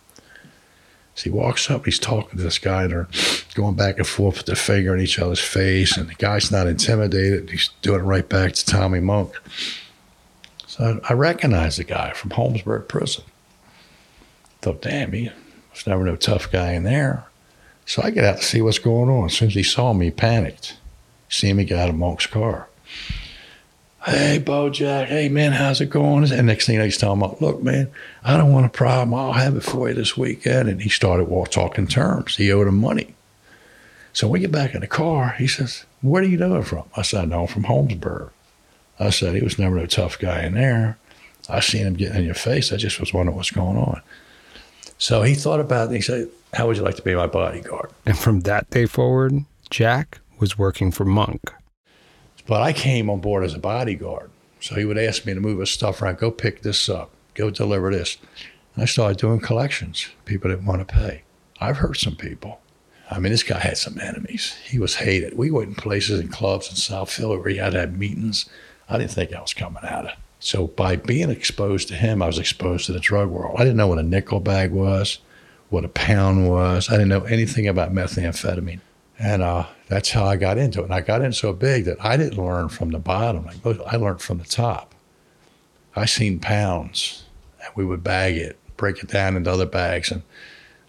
So 1.14 1.24
he 1.24 1.30
walks 1.30 1.70
up. 1.70 1.84
He's 1.84 1.98
talking 1.98 2.38
to 2.38 2.44
this 2.44 2.58
guy. 2.58 2.84
And 2.84 2.92
they're 2.92 3.08
going 3.54 3.74
back 3.74 3.98
and 3.98 4.06
forth 4.06 4.38
with 4.38 4.46
their 4.46 4.56
finger 4.56 4.94
in 4.94 5.00
each 5.00 5.18
other's 5.18 5.40
face. 5.40 5.96
And 5.96 6.08
the 6.08 6.14
guy's 6.14 6.50
not 6.50 6.66
intimidated. 6.66 7.50
He's 7.50 7.70
doing 7.82 8.00
it 8.00 8.04
right 8.04 8.28
back 8.28 8.52
to 8.54 8.66
Tommy 8.66 9.00
Monk. 9.00 9.34
So 10.66 11.00
I, 11.04 11.12
I 11.12 11.14
recognized 11.14 11.78
the 11.78 11.84
guy 11.84 12.12
from 12.12 12.30
Holmesburg 12.30 12.88
Prison. 12.88 13.24
Thought, 14.60 14.82
damn, 14.82 15.12
he 15.12 15.30
was 15.72 15.86
never 15.86 16.04
no 16.04 16.16
tough 16.16 16.50
guy 16.50 16.72
in 16.72 16.82
there. 16.82 17.26
So 17.86 18.02
I 18.02 18.10
get 18.10 18.24
out 18.24 18.38
to 18.38 18.42
see 18.44 18.62
what's 18.62 18.78
going 18.78 19.10
on. 19.10 19.26
As 19.26 19.34
soon 19.34 19.48
as 19.48 19.54
he 19.54 19.62
saw 19.62 19.92
me, 19.92 20.06
he 20.06 20.10
panicked. 20.10 20.78
See 21.28 21.52
me 21.52 21.64
get 21.64 21.78
out 21.78 21.90
of 21.90 21.94
Monk's 21.94 22.26
car. 22.26 22.68
Hey, 24.04 24.38
Bojack. 24.38 25.06
Hey, 25.06 25.30
man, 25.30 25.52
how's 25.52 25.80
it 25.80 25.88
going? 25.88 26.30
And 26.30 26.46
next 26.46 26.66
thing 26.66 26.78
he's 26.78 26.98
telling 26.98 27.20
me, 27.20 27.34
look, 27.40 27.62
man, 27.62 27.90
I 28.22 28.36
don't 28.36 28.52
want 28.52 28.66
a 28.66 28.68
problem. 28.68 29.14
I'll 29.14 29.32
have 29.32 29.56
it 29.56 29.62
for 29.62 29.88
you 29.88 29.94
this 29.94 30.14
weekend. 30.14 30.68
And 30.68 30.82
he 30.82 30.90
started 30.90 31.30
talking 31.46 31.86
terms. 31.86 32.36
He 32.36 32.52
owed 32.52 32.66
him 32.66 32.76
money. 32.76 33.14
So 34.12 34.28
we 34.28 34.40
get 34.40 34.52
back 34.52 34.74
in 34.74 34.82
the 34.82 34.86
car. 34.86 35.34
He 35.38 35.46
says, 35.46 35.86
where 36.02 36.20
do 36.20 36.28
you 36.28 36.36
him 36.54 36.62
from? 36.64 36.84
I 36.94 37.00
said, 37.00 37.30
no, 37.30 37.42
I'm 37.42 37.46
from 37.46 37.64
Holmesburg. 37.64 38.30
I 38.98 39.08
said, 39.08 39.34
he 39.34 39.42
was 39.42 39.58
never 39.58 39.74
no 39.74 39.86
tough 39.86 40.18
guy 40.18 40.42
in 40.42 40.52
there. 40.52 40.98
I 41.48 41.60
seen 41.60 41.86
him 41.86 41.94
getting 41.94 42.18
in 42.18 42.24
your 42.24 42.34
face. 42.34 42.72
I 42.72 42.76
just 42.76 43.00
was 43.00 43.14
wondering 43.14 43.36
what's 43.36 43.50
going 43.50 43.78
on. 43.78 44.02
So 44.98 45.22
he 45.22 45.34
thought 45.34 45.60
about 45.60 45.90
it. 45.90 45.96
He 45.96 46.02
said, 46.02 46.28
how 46.52 46.66
would 46.66 46.76
you 46.76 46.82
like 46.82 46.96
to 46.96 47.02
be 47.02 47.14
my 47.14 47.26
bodyguard? 47.26 47.90
And 48.04 48.18
from 48.18 48.40
that 48.40 48.68
day 48.68 48.84
forward, 48.84 49.46
Jack 49.70 50.20
was 50.38 50.58
working 50.58 50.90
for 50.90 51.06
Monk. 51.06 51.50
But 52.46 52.62
I 52.62 52.72
came 52.72 53.08
on 53.08 53.20
board 53.20 53.44
as 53.44 53.54
a 53.54 53.58
bodyguard. 53.58 54.30
So 54.60 54.74
he 54.74 54.84
would 54.84 54.98
ask 54.98 55.26
me 55.26 55.34
to 55.34 55.40
move 55.40 55.60
his 55.60 55.70
stuff 55.70 56.00
around, 56.00 56.18
go 56.18 56.30
pick 56.30 56.62
this 56.62 56.88
up, 56.88 57.10
go 57.34 57.50
deliver 57.50 57.90
this. 57.90 58.16
And 58.74 58.82
I 58.82 58.86
started 58.86 59.18
doing 59.18 59.40
collections. 59.40 60.08
People 60.24 60.50
didn't 60.50 60.66
want 60.66 60.86
to 60.86 60.94
pay. 60.94 61.22
I've 61.60 61.76
hurt 61.78 61.98
some 61.98 62.16
people. 62.16 62.60
I 63.10 63.18
mean, 63.18 63.30
this 63.30 63.42
guy 63.42 63.58
had 63.58 63.76
some 63.76 64.00
enemies. 64.00 64.56
He 64.64 64.78
was 64.78 64.96
hated. 64.96 65.36
We 65.36 65.50
went 65.50 65.68
in 65.68 65.74
places 65.74 66.18
and 66.18 66.32
clubs 66.32 66.70
in 66.70 66.76
South 66.76 67.10
Philly 67.10 67.36
where 67.36 67.50
he 67.50 67.58
had 67.58 67.72
to 67.72 67.80
have 67.80 67.98
meetings. 67.98 68.48
I 68.88 68.98
didn't 68.98 69.12
think 69.12 69.34
I 69.34 69.40
was 69.40 69.54
coming 69.54 69.84
out 69.84 70.06
of. 70.06 70.12
So 70.40 70.66
by 70.66 70.96
being 70.96 71.30
exposed 71.30 71.88
to 71.88 71.94
him, 71.94 72.22
I 72.22 72.26
was 72.26 72.38
exposed 72.38 72.86
to 72.86 72.92
the 72.92 73.00
drug 73.00 73.28
world. 73.28 73.56
I 73.58 73.64
didn't 73.64 73.76
know 73.76 73.88
what 73.88 73.98
a 73.98 74.02
nickel 74.02 74.40
bag 74.40 74.72
was, 74.72 75.18
what 75.70 75.84
a 75.84 75.88
pound 75.88 76.48
was. 76.48 76.88
I 76.88 76.92
didn't 76.92 77.08
know 77.08 77.24
anything 77.24 77.68
about 77.68 77.92
methamphetamine. 77.92 78.80
And 79.18 79.42
uh, 79.42 79.66
that's 79.88 80.10
how 80.10 80.24
I 80.24 80.36
got 80.36 80.58
into 80.58 80.80
it. 80.80 80.84
And 80.84 80.94
I 80.94 81.00
got 81.00 81.22
in 81.22 81.32
so 81.32 81.52
big 81.52 81.84
that 81.84 82.04
I 82.04 82.16
didn't 82.16 82.42
learn 82.42 82.68
from 82.68 82.90
the 82.90 82.98
bottom. 82.98 83.46
Like 83.46 83.80
I 83.86 83.96
learned 83.96 84.20
from 84.20 84.38
the 84.38 84.44
top. 84.44 84.94
I 85.96 86.06
seen 86.06 86.40
pounds, 86.40 87.24
and 87.60 87.70
we 87.76 87.84
would 87.84 88.02
bag 88.02 88.36
it, 88.36 88.58
break 88.76 89.02
it 89.02 89.08
down 89.08 89.36
into 89.36 89.50
other 89.52 89.66
bags, 89.66 90.10
and 90.10 90.22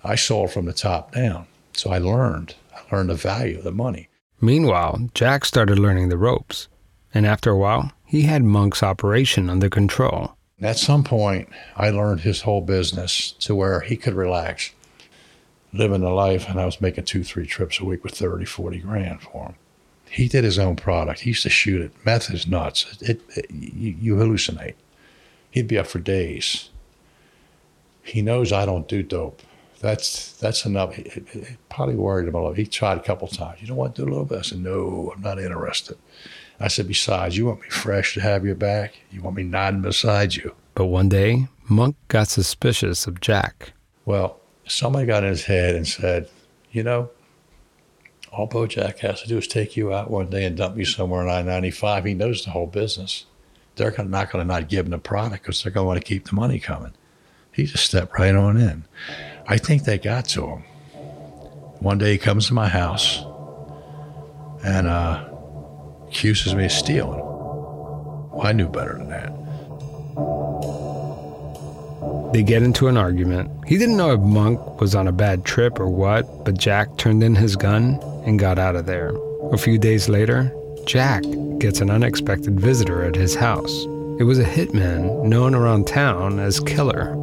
I 0.03 0.15
sold 0.15 0.51
from 0.51 0.65
the 0.65 0.73
top 0.73 1.13
down. 1.13 1.45
So 1.73 1.91
I 1.91 1.99
learned. 1.99 2.55
I 2.73 2.95
learned 2.95 3.09
the 3.09 3.15
value 3.15 3.59
of 3.59 3.63
the 3.63 3.71
money. 3.71 4.09
Meanwhile, 4.41 5.09
Jack 5.13 5.45
started 5.45 5.77
learning 5.77 6.09
the 6.09 6.17
ropes. 6.17 6.67
And 7.13 7.25
after 7.25 7.51
a 7.51 7.57
while, 7.57 7.91
he 8.05 8.23
had 8.23 8.43
Monk's 8.43 8.83
operation 8.83 9.49
under 9.49 9.69
control. 9.69 10.35
At 10.61 10.77
some 10.77 11.03
point, 11.03 11.49
I 11.75 11.89
learned 11.89 12.21
his 12.21 12.41
whole 12.41 12.61
business 12.61 13.31
to 13.39 13.55
where 13.55 13.81
he 13.81 13.95
could 13.95 14.13
relax, 14.13 14.71
living 15.75 16.01
the 16.01 16.09
life, 16.09 16.47
and 16.49 16.59
I 16.59 16.65
was 16.65 16.81
making 16.81 17.05
two, 17.05 17.23
three 17.23 17.45
trips 17.45 17.79
a 17.79 17.85
week 17.85 18.03
with 18.03 18.13
30, 18.15 18.45
40 18.45 18.79
grand 18.79 19.21
for 19.21 19.45
him. 19.47 19.55
He 20.09 20.27
did 20.27 20.43
his 20.43 20.57
own 20.59 20.75
product. 20.75 21.21
He 21.21 21.31
used 21.31 21.43
to 21.43 21.49
shoot 21.49 21.81
it. 21.81 21.91
Meth 22.05 22.29
is 22.31 22.47
nuts. 22.47 22.97
It, 23.01 23.21
it, 23.35 23.51
you, 23.51 23.95
you 23.99 24.15
hallucinate. 24.15 24.75
He'd 25.51 25.67
be 25.67 25.77
up 25.77 25.88
for 25.88 25.99
days. 25.99 26.69
He 28.03 28.21
knows 28.21 28.51
I 28.53 28.65
don't 28.65 28.88
do 28.88 29.03
dope. 29.03 29.41
That's 29.81 30.31
that's 30.38 30.65
enough. 30.65 30.93
He, 30.95 31.03
he- 31.03 31.39
he 31.39 31.57
probably 31.69 31.95
worried 31.95 32.27
him 32.27 32.35
a 32.35 32.38
little. 32.39 32.53
He 32.53 32.65
tried 32.65 32.97
a 32.97 33.03
couple 33.03 33.27
times. 33.27 33.61
You 33.61 33.67
don't 33.67 33.77
want 33.77 33.95
to 33.95 34.01
do 34.03 34.07
a 34.07 34.11
little 34.11 34.25
bit? 34.25 34.39
I 34.39 34.41
said, 34.41 34.59
no, 34.59 35.11
I'm 35.15 35.21
not 35.21 35.39
interested. 35.39 35.97
I 36.59 36.69
said, 36.69 36.88
besides, 36.88 37.35
you 37.35 37.47
want 37.47 37.61
me 37.61 37.69
fresh 37.69 38.13
to 38.13 38.21
have 38.21 38.45
your 38.45 38.55
back? 38.55 38.93
You 39.11 39.21
want 39.21 39.35
me 39.35 39.43
nodding 39.43 39.81
beside 39.81 40.35
you? 40.35 40.55
But 40.73 40.85
one 40.85 41.09
day, 41.09 41.47
Monk 41.67 41.97
got 42.07 42.27
suspicious 42.29 43.07
of 43.07 43.19
Jack. 43.19 43.73
Well, 44.05 44.39
somebody 44.67 45.06
got 45.06 45.23
in 45.23 45.30
his 45.30 45.45
head 45.45 45.75
and 45.75 45.88
said, 45.88 46.30
you 46.71 46.84
know, 46.84 47.10
all 48.32 48.49
Bojack 48.49 48.99
has 48.99 49.21
to 49.21 49.28
do 49.28 49.38
is 49.38 49.47
take 49.47 49.78
you 49.78 49.93
out 49.93 50.12
one 50.12 50.30
day 50.30 50.43
and 50.45 50.58
dump 50.58 50.78
you 50.78 50.86
somewhere 50.86 51.21
on 51.21 51.30
I 51.30 51.41
95. 51.41 52.06
He 52.06 52.13
knows 52.13 52.43
the 52.43 52.51
whole 52.51 52.67
business. 52.67 53.25
They're 53.75 53.91
not 54.04 54.32
going 54.32 54.45
to 54.45 54.54
not 54.54 54.69
give 54.69 54.86
him 54.86 54.91
the 54.91 54.97
product 54.97 55.43
because 55.43 55.63
they're 55.63 55.71
going 55.71 55.86
to 55.86 55.88
want 55.88 55.99
to 55.99 56.06
keep 56.06 56.28
the 56.28 56.36
money 56.36 56.60
coming. 56.60 56.93
He 57.51 57.65
just 57.65 57.86
stepped 57.86 58.17
right 58.19 58.36
on 58.36 58.58
in. 58.58 58.86
I 59.47 59.58
think 59.58 59.84
they 59.84 59.97
got 59.97 60.25
to 60.30 60.45
him. 60.47 60.63
One 61.80 61.97
day 61.97 62.13
he 62.13 62.17
comes 62.17 62.47
to 62.47 62.54
my 62.54 62.67
house 62.67 63.23
and 64.65 64.88
uh, 64.88 65.30
accuses 66.08 66.56
me 66.56 66.65
of 66.65 66.71
stealing. 66.71 67.19
Well, 67.19 68.41
I 68.43 68.51
knew 68.51 68.67
better 68.67 68.97
than 68.97 69.10
that. 69.10 69.32
They 72.34 72.43
get 72.43 72.63
into 72.63 72.88
an 72.88 72.97
argument. 72.97 73.49
He 73.65 73.78
didn't 73.78 73.97
know 73.97 74.13
if 74.13 74.19
Monk 74.19 74.82
was 74.82 74.95
on 74.95 75.08
a 75.08 75.12
bad 75.12 75.45
trip 75.45 75.80
or 75.80 75.89
what, 75.89 76.43
but 76.43 76.58
Jack 76.58 76.97
turned 76.97 77.23
in 77.23 77.36
his 77.36 77.56
gun 77.56 77.99
and 78.25 78.39
got 78.39 78.60
out 78.60 78.75
of 78.75 78.86
there. 78.86 79.13
A 79.51 79.58
few 79.58 79.78
days 79.78 80.10
later, 80.10 80.51
Jack 80.86 81.23
gets 81.60 81.82
an 81.82 81.89
unexpected 81.89 82.60
visitor 82.60 83.04
at 83.04 83.15
his 83.15 83.36
house. 83.36 83.86
It 84.19 84.23
was 84.23 84.39
a 84.39 84.45
hitman 84.45 85.23
known 85.23 85.56
around 85.56 85.88
town 85.88 86.39
as 86.39 86.60
Killer. 86.60 87.15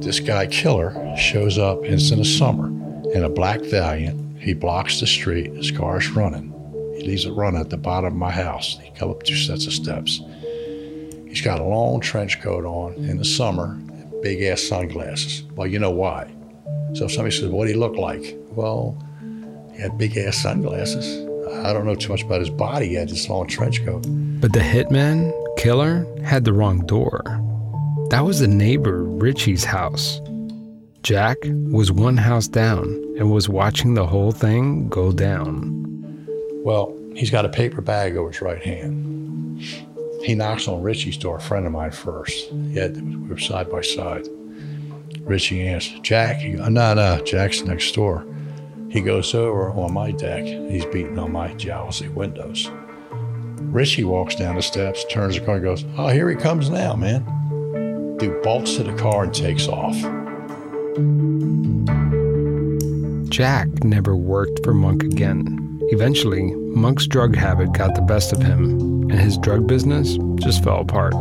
This 0.00 0.20
guy, 0.20 0.46
Killer, 0.46 0.94
shows 1.16 1.58
up. 1.58 1.84
It's 1.84 2.10
in 2.10 2.18
the 2.18 2.24
summer 2.24 2.68
in 3.12 3.24
a 3.24 3.28
black 3.28 3.60
Valiant. 3.62 4.40
He 4.40 4.54
blocks 4.54 5.00
the 5.00 5.06
street. 5.06 5.52
His 5.54 5.70
car's 5.70 6.10
running. 6.10 6.54
He 6.96 7.06
leaves 7.06 7.24
it 7.24 7.32
running 7.32 7.60
at 7.60 7.70
the 7.70 7.76
bottom 7.76 8.12
of 8.12 8.18
my 8.18 8.30
house. 8.30 8.78
He 8.82 8.90
comes 8.92 9.14
up 9.14 9.22
two 9.24 9.36
sets 9.36 9.66
of 9.66 9.72
steps. 9.72 10.20
He's 11.26 11.42
got 11.42 11.60
a 11.60 11.64
long 11.64 12.00
trench 12.00 12.40
coat 12.40 12.64
on 12.64 12.94
in 12.94 13.18
the 13.18 13.24
summer, 13.24 13.78
big 14.22 14.42
ass 14.42 14.62
sunglasses. 14.62 15.42
Well, 15.54 15.66
you 15.66 15.78
know 15.78 15.90
why. 15.90 16.30
So 16.94 17.04
if 17.04 17.12
somebody 17.12 17.34
says, 17.34 17.48
What 17.48 17.66
do 17.66 17.72
he 17.72 17.78
look 17.78 17.96
like? 17.96 18.36
Well, 18.50 18.96
he 19.72 19.80
had 19.80 19.96
big 19.98 20.16
ass 20.16 20.36
sunglasses. 20.38 21.26
I 21.64 21.72
don't 21.72 21.86
know 21.86 21.94
too 21.94 22.10
much 22.10 22.22
about 22.22 22.40
his 22.40 22.50
body. 22.50 22.88
He 22.88 22.94
had 22.94 23.08
this 23.08 23.28
long 23.28 23.46
trench 23.46 23.84
coat. 23.84 24.04
But 24.40 24.52
the 24.52 24.60
hitman, 24.60 25.32
killer, 25.56 26.06
had 26.24 26.44
the 26.44 26.52
wrong 26.52 26.84
door. 26.86 27.22
That 28.10 28.24
was 28.24 28.40
the 28.40 28.48
neighbor 28.48 29.02
Richie's 29.04 29.64
house. 29.64 30.20
Jack 31.02 31.36
was 31.44 31.90
one 31.92 32.16
house 32.16 32.48
down 32.48 32.84
and 33.18 33.30
was 33.30 33.48
watching 33.48 33.94
the 33.94 34.06
whole 34.06 34.32
thing 34.32 34.88
go 34.88 35.12
down. 35.12 35.74
Well, 36.64 36.96
he's 37.14 37.30
got 37.30 37.44
a 37.44 37.48
paper 37.48 37.80
bag 37.80 38.16
over 38.16 38.30
his 38.30 38.40
right 38.40 38.62
hand. 38.62 39.62
He 40.22 40.34
knocks 40.34 40.68
on 40.68 40.82
Richie's 40.82 41.16
door, 41.16 41.36
a 41.36 41.40
friend 41.40 41.66
of 41.66 41.72
mine 41.72 41.90
first. 41.90 42.50
Yeah, 42.52 42.88
we 42.88 43.16
were 43.16 43.38
side 43.38 43.70
by 43.70 43.82
side. 43.82 44.28
Richie 45.20 45.66
answers, 45.66 46.00
Jack. 46.00 46.38
He, 46.38 46.52
no, 46.52 46.94
no, 46.94 47.22
Jack's 47.24 47.62
next 47.62 47.92
door. 47.92 48.26
He 48.88 49.00
goes 49.00 49.34
over 49.34 49.70
on 49.70 49.92
my 49.92 50.12
deck. 50.12 50.44
He's 50.44 50.86
beating 50.86 51.18
on 51.18 51.32
my 51.32 51.50
jalousie 51.54 52.12
windows. 52.12 52.70
Richie 53.60 54.04
walks 54.04 54.34
down 54.34 54.56
the 54.56 54.62
steps, 54.62 55.04
turns 55.10 55.38
the 55.38 55.44
car, 55.44 55.56
and 55.56 55.64
goes, 55.64 55.84
Oh, 55.96 56.08
here 56.08 56.30
he 56.30 56.36
comes 56.36 56.70
now, 56.70 56.94
man. 56.94 58.16
Dude 58.16 58.42
bolts 58.42 58.76
to 58.76 58.84
the 58.84 58.94
car 58.94 59.24
and 59.24 59.34
takes 59.34 59.68
off. 59.68 59.94
Jack 63.28 63.68
never 63.84 64.16
worked 64.16 64.64
for 64.64 64.72
Monk 64.72 65.02
again. 65.04 65.67
Eventually, 65.90 66.54
Monk's 66.54 67.06
drug 67.06 67.34
habit 67.34 67.72
got 67.72 67.94
the 67.94 68.02
best 68.02 68.32
of 68.32 68.42
him, 68.42 68.78
and 69.10 69.18
his 69.18 69.38
drug 69.38 69.66
business 69.66 70.18
just 70.36 70.62
fell 70.62 70.80
apart. 70.80 71.14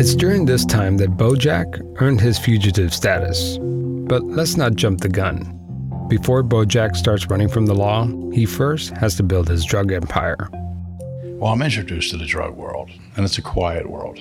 It's 0.00 0.14
during 0.14 0.46
this 0.46 0.64
time 0.64 0.96
that 0.96 1.18
Bojack 1.18 2.00
earned 2.00 2.22
his 2.22 2.38
fugitive 2.38 2.94
status. 2.94 3.58
But 3.60 4.24
let's 4.24 4.56
not 4.56 4.74
jump 4.74 5.02
the 5.02 5.08
gun. 5.08 5.56
Before 6.08 6.42
Bojack 6.42 6.96
starts 6.96 7.26
running 7.26 7.48
from 7.48 7.66
the 7.66 7.74
law, 7.74 8.06
he 8.32 8.46
first 8.46 8.96
has 8.96 9.14
to 9.16 9.22
build 9.22 9.48
his 9.48 9.64
drug 9.64 9.92
empire. 9.92 10.48
Well, 11.22 11.52
I'm 11.52 11.60
introduced 11.62 12.10
to 12.12 12.16
the 12.16 12.24
drug 12.24 12.56
world, 12.56 12.90
and 13.16 13.24
it's 13.24 13.38
a 13.38 13.42
quiet 13.42 13.88
world. 13.88 14.18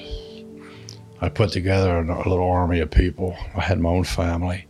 I 1.21 1.29
put 1.29 1.51
together 1.51 1.97
a 1.97 2.29
little 2.29 2.49
army 2.49 2.81
of 2.81 2.91
people. 2.91 3.35
I 3.55 3.61
had 3.61 3.79
my 3.79 3.89
own 3.89 4.03
family. 4.03 4.65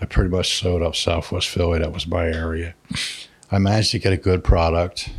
I 0.00 0.06
pretty 0.06 0.30
much 0.30 0.58
sewed 0.58 0.82
up 0.82 0.94
Southwest 0.94 1.48
Philly. 1.48 1.80
That 1.80 1.92
was 1.92 2.06
my 2.06 2.26
area. 2.26 2.74
I 3.50 3.58
managed 3.58 3.90
to 3.92 3.98
get 3.98 4.12
a 4.12 4.16
good 4.16 4.44
product. 4.44 5.10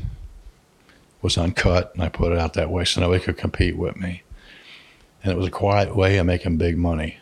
Was 1.22 1.38
uncut, 1.38 1.92
and 1.94 2.02
I 2.02 2.08
put 2.08 2.32
it 2.32 2.38
out 2.38 2.54
that 2.54 2.72
way 2.72 2.86
so 2.86 3.02
nobody 3.02 3.22
could 3.22 3.38
compete 3.38 3.76
with 3.76 3.98
me. 3.98 4.24
And 5.22 5.34
it 5.34 5.38
was 5.38 5.48
a 5.48 5.52
quiet 5.52 5.94
way 5.94 6.18
of 6.18 6.26
making 6.26 6.56
big 6.56 6.78
money. 6.78 7.18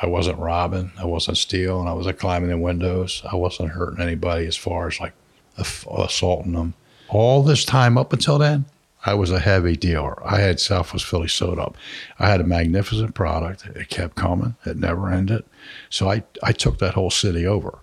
I 0.00 0.06
wasn't 0.06 0.38
robbing, 0.38 0.92
I 0.96 1.04
wasn't 1.04 1.36
stealing, 1.36 1.88
I 1.88 1.92
wasn't 1.92 2.20
climbing 2.20 2.50
in 2.50 2.60
windows, 2.60 3.22
I 3.30 3.34
wasn't 3.34 3.70
hurting 3.70 4.00
anybody 4.00 4.46
as 4.46 4.56
far 4.56 4.86
as 4.86 5.00
like 5.00 5.12
assaulting 5.58 6.52
them. 6.52 6.74
All 7.08 7.42
this 7.42 7.64
time 7.64 7.98
up 7.98 8.12
until 8.12 8.38
then, 8.38 8.66
I 9.06 9.14
was 9.14 9.30
a 9.30 9.38
heavy 9.40 9.76
dealer. 9.76 10.22
I 10.26 10.40
had 10.40 10.60
Southwest 10.60 11.06
Philly 11.06 11.28
sewed 11.28 11.58
up. 11.58 11.76
I 12.18 12.28
had 12.28 12.40
a 12.40 12.44
magnificent 12.44 13.14
product. 13.14 13.66
It 13.66 13.88
kept 13.88 14.14
coming. 14.14 14.56
It 14.66 14.76
never 14.76 15.10
ended. 15.10 15.44
So 15.88 16.10
I, 16.10 16.22
I 16.42 16.52
took 16.52 16.78
that 16.78 16.94
whole 16.94 17.10
city 17.10 17.46
over. 17.46 17.78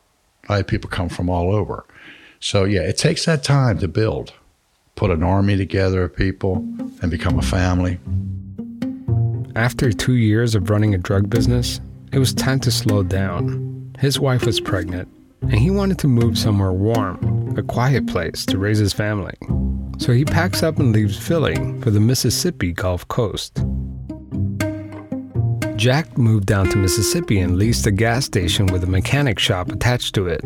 I 0.47 0.57
had 0.57 0.67
people 0.67 0.89
come 0.89 1.09
from 1.09 1.29
all 1.29 1.53
over. 1.53 1.85
So 2.39 2.65
yeah, 2.65 2.81
it 2.81 2.97
takes 2.97 3.25
that 3.25 3.43
time 3.43 3.79
to 3.79 3.87
build, 3.87 4.33
put 4.95 5.09
an 5.09 5.23
army 5.23 5.57
together 5.57 6.03
of 6.03 6.15
people 6.15 6.57
and 7.01 7.09
become 7.09 7.39
a 7.39 7.41
family. 7.41 7.99
After 9.55 9.91
two 9.91 10.13
years 10.13 10.53
of 10.53 10.69
running 10.69 10.93
a 10.93 10.99
drug 10.99 11.31
business, 11.31 11.81
it 12.13 12.19
was 12.19 12.33
time 12.33 12.59
to 12.59 12.71
slow 12.71 13.01
down. 13.01 13.91
His 13.97 14.19
wife 14.19 14.45
was 14.45 14.59
pregnant, 14.59 15.09
and 15.41 15.55
he 15.55 15.71
wanted 15.71 15.97
to 15.99 16.07
move 16.07 16.37
somewhere 16.37 16.71
warm, 16.71 17.17
a 17.57 17.63
quiet 17.63 18.07
place 18.07 18.45
to 18.45 18.57
raise 18.57 18.77
his 18.77 18.93
family. 18.93 19.35
So 19.99 20.13
he 20.13 20.25
packs 20.25 20.63
up 20.63 20.79
and 20.79 20.93
leaves 20.93 21.17
Philly 21.17 21.55
for 21.81 21.89
the 21.89 21.99
Mississippi 21.99 22.71
Gulf 22.71 23.07
Coast. 23.07 23.63
Jack 25.75 26.17
moved 26.17 26.47
down 26.47 26.69
to 26.69 26.77
Mississippi 26.77 27.39
and 27.39 27.57
leased 27.57 27.85
a 27.85 27.91
gas 27.91 28.25
station 28.25 28.65
with 28.67 28.83
a 28.83 28.87
mechanic 28.87 29.39
shop 29.39 29.71
attached 29.71 30.15
to 30.15 30.27
it. 30.27 30.41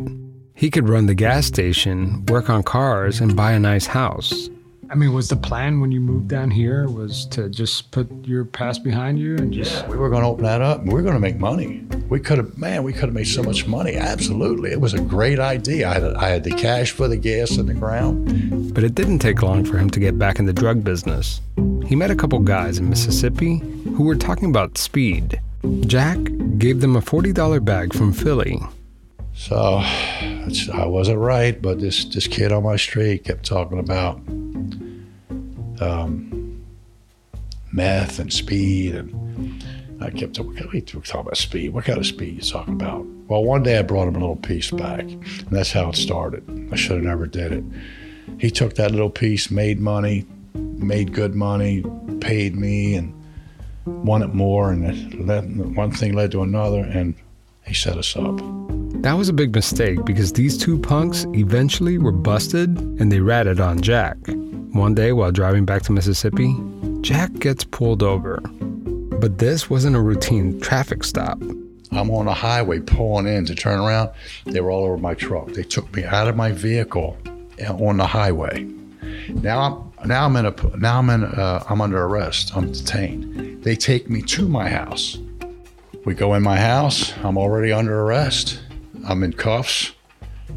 He 0.55 0.69
could 0.69 0.89
run 0.89 1.05
the 1.05 1.15
gas 1.15 1.45
station, 1.45 2.25
work 2.25 2.49
on 2.49 2.63
cars, 2.63 3.21
and 3.21 3.35
buy 3.35 3.53
a 3.53 3.59
nice 3.59 3.87
house. 3.87 4.49
I 4.91 4.95
mean, 4.95 5.13
was 5.13 5.29
the 5.29 5.37
plan 5.37 5.79
when 5.79 5.93
you 5.93 6.01
moved 6.01 6.27
down 6.27 6.51
here 6.51 6.85
was 6.89 7.25
to 7.27 7.47
just 7.47 7.91
put 7.91 8.09
your 8.25 8.43
past 8.43 8.83
behind 8.83 9.19
you 9.19 9.37
and 9.37 9.53
just? 9.53 9.71
Yeah, 9.71 9.87
we 9.87 9.95
were 9.95 10.09
going 10.09 10.23
to 10.23 10.27
open 10.27 10.43
that 10.43 10.61
up. 10.61 10.81
And 10.81 10.89
we 10.89 10.95
were 10.95 11.01
going 11.01 11.13
to 11.13 11.19
make 11.19 11.37
money. 11.37 11.87
We 12.09 12.19
could 12.19 12.37
have, 12.39 12.57
man, 12.57 12.83
we 12.83 12.91
could 12.91 13.03
have 13.03 13.13
made 13.13 13.29
so 13.29 13.41
much 13.41 13.65
money. 13.65 13.95
Absolutely, 13.95 14.71
it 14.71 14.81
was 14.81 14.93
a 14.93 14.99
great 14.99 15.39
idea. 15.39 15.87
I 15.87 15.93
had, 15.93 16.03
I 16.15 16.27
had 16.27 16.43
the 16.43 16.51
cash 16.51 16.91
for 16.91 17.07
the 17.07 17.15
gas 17.15 17.55
in 17.55 17.67
the 17.67 17.73
ground. 17.73 18.73
But 18.73 18.83
it 18.83 18.93
didn't 18.93 19.19
take 19.19 19.41
long 19.41 19.63
for 19.63 19.77
him 19.77 19.89
to 19.91 19.99
get 20.01 20.19
back 20.19 20.39
in 20.39 20.45
the 20.45 20.51
drug 20.51 20.83
business. 20.83 21.39
He 21.85 21.95
met 21.95 22.11
a 22.11 22.15
couple 22.15 22.39
guys 22.39 22.77
in 22.77 22.89
Mississippi 22.89 23.59
who 23.95 24.03
were 24.03 24.17
talking 24.17 24.49
about 24.49 24.77
speed. 24.77 25.39
Jack 25.85 26.17
gave 26.57 26.81
them 26.81 26.97
a 26.97 27.01
$40 27.01 27.63
bag 27.63 27.93
from 27.93 28.11
Philly. 28.11 28.59
So 29.35 29.55
I 29.85 30.85
wasn't 30.85 31.19
right, 31.19 31.61
but 31.61 31.79
this, 31.79 32.03
this 32.03 32.27
kid 32.27 32.51
on 32.51 32.63
my 32.63 32.75
street 32.75 33.23
kept 33.23 33.45
talking 33.45 33.79
about 33.79 34.19
um, 35.79 36.63
meth 37.71 38.19
and 38.19 38.31
speed. 38.31 38.95
And 38.95 39.63
I 40.01 40.09
kept 40.09 40.35
talking, 40.35 40.67
we 40.71 40.81
talking 40.81 41.19
about 41.19 41.37
speed. 41.37 41.73
What 41.73 41.85
kind 41.85 41.99
of 41.99 42.05
speed 42.05 42.35
you 42.35 42.41
talking 42.41 42.73
about? 42.73 43.05
Well, 43.27 43.43
one 43.43 43.63
day 43.63 43.77
I 43.77 43.81
brought 43.81 44.07
him 44.07 44.15
a 44.15 44.19
little 44.19 44.35
piece 44.35 44.71
back, 44.71 45.01
and 45.01 45.49
that's 45.49 45.71
how 45.71 45.89
it 45.89 45.95
started. 45.95 46.69
I 46.71 46.75
should 46.75 46.97
have 46.97 47.05
never 47.05 47.27
did 47.27 47.51
it. 47.51 47.63
He 48.39 48.51
took 48.51 48.75
that 48.75 48.91
little 48.91 49.09
piece, 49.09 49.49
made 49.51 49.79
money, 49.79 50.25
made 50.53 51.13
good 51.13 51.35
money, 51.35 51.83
paid 52.19 52.55
me, 52.55 52.95
and 52.95 53.13
wanted 53.85 54.33
more. 54.33 54.71
And 54.71 55.75
one 55.75 55.91
thing 55.91 56.13
led 56.13 56.31
to 56.31 56.43
another, 56.43 56.79
and 56.79 57.15
he 57.65 57.73
set 57.73 57.97
us 57.97 58.15
up. 58.15 58.39
That 59.01 59.17
was 59.17 59.29
a 59.29 59.33
big 59.33 59.55
mistake 59.55 60.05
because 60.05 60.31
these 60.31 60.55
two 60.55 60.77
punks 60.77 61.25
eventually 61.33 61.97
were 61.97 62.11
busted 62.11 62.77
and 62.77 63.11
they 63.11 63.19
ratted 63.19 63.59
on 63.59 63.81
Jack. 63.81 64.15
One 64.73 64.93
day 64.93 65.11
while 65.11 65.31
driving 65.31 65.65
back 65.65 65.81
to 65.83 65.91
Mississippi, 65.91 66.55
Jack 67.01 67.33
gets 67.33 67.63
pulled 67.63 68.03
over. 68.03 68.37
But 69.19 69.39
this 69.39 69.71
wasn't 69.71 69.95
a 69.95 69.99
routine 69.99 70.61
traffic 70.61 71.03
stop. 71.03 71.41
I'm 71.91 72.11
on 72.11 72.27
a 72.27 72.33
highway 72.35 72.79
pulling 72.79 73.25
in 73.25 73.43
to 73.47 73.55
turn 73.55 73.79
around. 73.79 74.11
They 74.45 74.61
were 74.61 74.69
all 74.69 74.85
over 74.85 74.97
my 74.97 75.15
truck. 75.15 75.47
They 75.47 75.63
took 75.63 75.91
me 75.95 76.03
out 76.03 76.27
of 76.27 76.35
my 76.35 76.51
vehicle 76.51 77.17
on 77.67 77.97
the 77.97 78.05
highway. 78.05 78.67
Now 79.29 79.91
I'm 79.99 80.07
now 80.07 80.25
I'm 80.25 80.35
in 80.35 80.45
a 80.45 80.77
now 80.77 80.99
I'm 80.99 81.09
in 81.09 81.23
uh, 81.23 81.63
I'm 81.67 81.81
under 81.81 82.03
arrest. 82.03 82.55
I'm 82.55 82.71
detained. 82.71 83.63
They 83.63 83.75
take 83.75 84.11
me 84.11 84.21
to 84.21 84.47
my 84.47 84.69
house. 84.69 85.17
We 86.05 86.13
go 86.13 86.35
in 86.35 86.43
my 86.43 86.57
house. 86.57 87.13
I'm 87.23 87.39
already 87.39 87.71
under 87.71 87.99
arrest. 88.01 88.59
I'm 89.07 89.23
in 89.23 89.33
cuffs, 89.33 89.93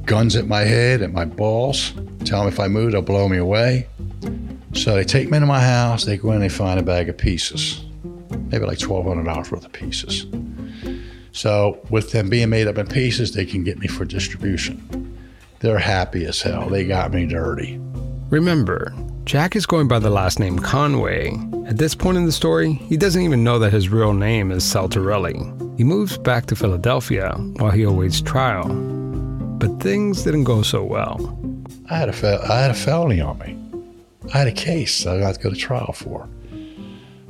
guns 0.05 0.37
at 0.37 0.47
my 0.47 0.61
head, 0.61 1.03
at 1.03 1.13
my 1.13 1.25
balls. 1.25 1.93
Tell 2.25 2.41
them 2.41 2.49
if 2.49 2.61
I 2.61 2.69
move, 2.69 2.93
they'll 2.93 3.03
blow 3.03 3.29
me 3.29 3.39
away. 3.39 3.89
So 4.75 4.95
they 4.95 5.05
take 5.05 5.31
me 5.31 5.39
to 5.39 5.47
my 5.47 5.61
house, 5.61 6.05
they 6.05 6.17
go 6.17 6.29
in 6.31 6.35
and 6.35 6.43
they 6.43 6.49
find 6.49 6.81
a 6.81 6.83
bag 6.83 7.09
of 7.09 7.17
pieces, 7.17 7.85
maybe 8.51 8.67
like 8.67 8.79
$1,200 8.79 9.51
worth 9.51 9.65
of 9.65 9.73
pieces. 9.73 10.27
So 11.33 11.85
with 11.91 12.13
them 12.13 12.29
being 12.29 12.51
made 12.51 12.67
up 12.67 12.79
in 12.79 12.87
pieces, 12.87 13.33
they 13.33 13.45
can 13.45 13.65
get 13.65 13.79
me 13.79 13.87
for 13.87 14.05
distribution. 14.05 15.17
They're 15.61 15.79
happy 15.79 16.27
as 16.27 16.43
hell. 16.43 16.69
They 16.69 16.85
got 16.85 17.13
me 17.13 17.27
dirty. 17.27 17.81
Remember, 18.31 18.93
Jack 19.25 19.57
is 19.57 19.65
going 19.65 19.89
by 19.89 19.99
the 19.99 20.11
last 20.11 20.39
name 20.39 20.59
Conway. 20.59 21.33
At 21.67 21.79
this 21.79 21.95
point 21.95 22.19
in 22.19 22.27
the 22.27 22.33
story, 22.33 22.75
he 22.75 22.97
doesn't 22.97 23.23
even 23.23 23.43
know 23.43 23.59
that 23.59 23.73
his 23.73 23.89
real 23.89 24.13
name 24.13 24.51
is 24.51 24.63
Saltarelli. 24.63 25.64
He 25.77 25.83
moves 25.83 26.17
back 26.19 26.47
to 26.47 26.57
Philadelphia 26.57 27.33
while 27.57 27.73
he 27.73 27.83
awaits 27.83 28.21
trial. 28.21 28.69
But 29.59 29.81
things 29.81 30.23
didn't 30.23 30.45
go 30.45 30.63
so 30.63 30.85
well. 30.85 31.39
I 31.91 31.97
had 31.97 32.09
a, 32.09 32.13
fel- 32.13 32.43
I 32.43 32.61
had 32.61 32.71
a 32.71 32.75
felony 32.75 33.21
on 33.21 33.39
me. 33.39 33.59
I 34.33 34.39
had 34.39 34.47
a 34.47 34.53
case 34.53 35.05
I 35.05 35.19
got 35.19 35.35
to 35.35 35.41
go 35.41 35.51
to 35.51 35.57
trial 35.57 35.93
for. 35.93 36.29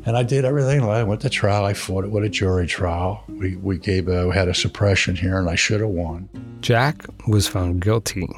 And 0.06 0.16
I 0.18 0.22
did 0.22 0.44
everything. 0.44 0.82
I 0.82 1.02
went 1.04 1.22
to 1.22 1.30
trial. 1.30 1.64
I 1.64 1.72
fought 1.72 2.04
it 2.04 2.10
with 2.10 2.24
a 2.24 2.28
jury 2.28 2.66
trial. 2.66 3.24
We, 3.28 3.56
we 3.56 3.78
gave 3.78 4.08
a, 4.08 4.28
we 4.28 4.34
had 4.34 4.48
a 4.48 4.54
suppression 4.54 5.16
here, 5.16 5.38
and 5.38 5.48
I 5.48 5.54
should 5.54 5.80
have 5.80 5.88
won. 5.88 6.28
Jack 6.60 7.06
was 7.26 7.48
found 7.48 7.80
guilty. 7.80 8.28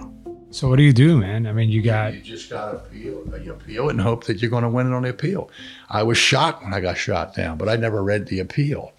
So 0.53 0.69
what 0.69 0.77
do 0.77 0.85
you 0.85 0.92
do, 0.92 1.19
man? 1.19 1.47
I 1.49 1.53
mean, 1.53 1.69
you 1.69 1.83
got 1.83 2.14
you 2.14 2.21
just 2.21 2.49
got 2.49 2.71
to 2.71 2.77
appeal. 2.79 3.25
Uh, 3.33 3.37
you 3.38 3.53
appeal 3.53 3.88
and 3.90 4.01
hope 4.01 4.25
that 4.25 4.40
you're 4.40 4.51
going 4.51 4.62
to 4.62 4.69
win 4.71 4.87
it 4.87 4.95
on 4.95 5.03
the 5.03 5.11
appeal. 5.11 5.51
I 5.90 6.05
was 6.05 6.16
shocked 6.16 6.62
when 6.62 6.73
I 6.73 6.81
got 6.81 6.97
shot 6.97 7.35
down, 7.35 7.59
but 7.59 7.69
I 7.69 7.75
never 7.75 8.03
read 8.03 8.29
the 8.29 8.38
appeal. 8.38 8.92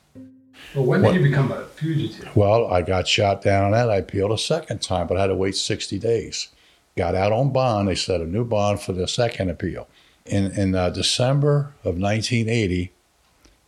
Well, 0.75 0.85
when 0.85 1.01
what, 1.01 1.13
did 1.13 1.21
you 1.21 1.29
become 1.29 1.51
a 1.51 1.65
fugitive? 1.65 2.35
Well, 2.35 2.67
I 2.67 2.81
got 2.81 3.07
shot 3.07 3.41
down 3.41 3.65
on 3.65 3.71
that. 3.71 3.89
I 3.89 3.97
appealed 3.97 4.31
a 4.31 4.37
second 4.37 4.81
time, 4.81 5.07
but 5.07 5.17
I 5.17 5.21
had 5.21 5.27
to 5.27 5.35
wait 5.35 5.55
60 5.55 5.97
days 5.99 6.49
got 6.97 7.15
out 7.15 7.31
on 7.31 7.51
bond. 7.51 7.87
They 7.87 7.95
set 7.95 8.19
a 8.19 8.25
new 8.25 8.43
bond 8.43 8.81
for 8.81 8.91
the 8.91 9.07
second 9.07 9.49
appeal. 9.49 9.87
In, 10.25 10.51
in 10.51 10.75
uh, 10.75 10.89
December 10.89 11.73
of 11.85 11.97
1980, 11.97 12.91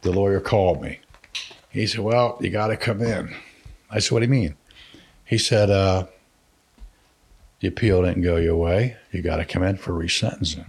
the 0.01 0.12
lawyer 0.12 0.41
called 0.41 0.81
me. 0.81 0.99
He 1.69 1.88
said, 1.88 2.01
Well, 2.01 2.38
you 2.41 2.49
got 2.49 2.67
to 2.67 2.75
come 2.75 3.01
in. 3.01 3.33
I 3.89 3.99
said, 3.99 4.12
What 4.12 4.19
do 4.19 4.25
you 4.25 4.31
mean? 4.31 4.55
He 5.23 5.38
said, 5.38 5.69
uh, 5.69 6.07
the 7.59 7.67
appeal 7.67 8.01
didn't 8.01 8.23
go 8.23 8.38
your 8.38 8.55
way. 8.55 8.97
You 9.12 9.21
got 9.21 9.38
to 9.38 9.45
come 9.45 9.62
in 9.63 9.77
for 9.77 9.93
resentencing. 9.93 10.65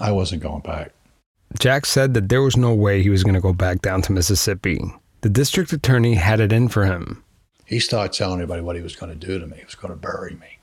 I 0.00 0.10
wasn't 0.10 0.42
going 0.42 0.62
back. 0.62 0.92
Jack 1.58 1.86
said 1.86 2.14
that 2.14 2.28
there 2.28 2.42
was 2.42 2.56
no 2.56 2.74
way 2.74 3.02
he 3.02 3.10
was 3.10 3.24
going 3.24 3.34
to 3.34 3.40
go 3.40 3.52
back 3.52 3.82
down 3.82 4.02
to 4.02 4.12
Mississippi. 4.12 4.80
The 5.20 5.28
district 5.28 5.72
attorney 5.72 6.14
had 6.14 6.40
it 6.40 6.52
in 6.52 6.68
for 6.68 6.84
him. 6.84 7.22
He 7.64 7.80
started 7.80 8.12
telling 8.12 8.40
everybody 8.40 8.62
what 8.62 8.76
he 8.76 8.82
was 8.82 8.96
going 8.96 9.18
to 9.18 9.26
do 9.26 9.38
to 9.38 9.46
me. 9.46 9.56
He 9.58 9.64
was 9.64 9.74
going 9.74 9.92
to 9.92 9.98
bury 9.98 10.34
me. 10.34 10.58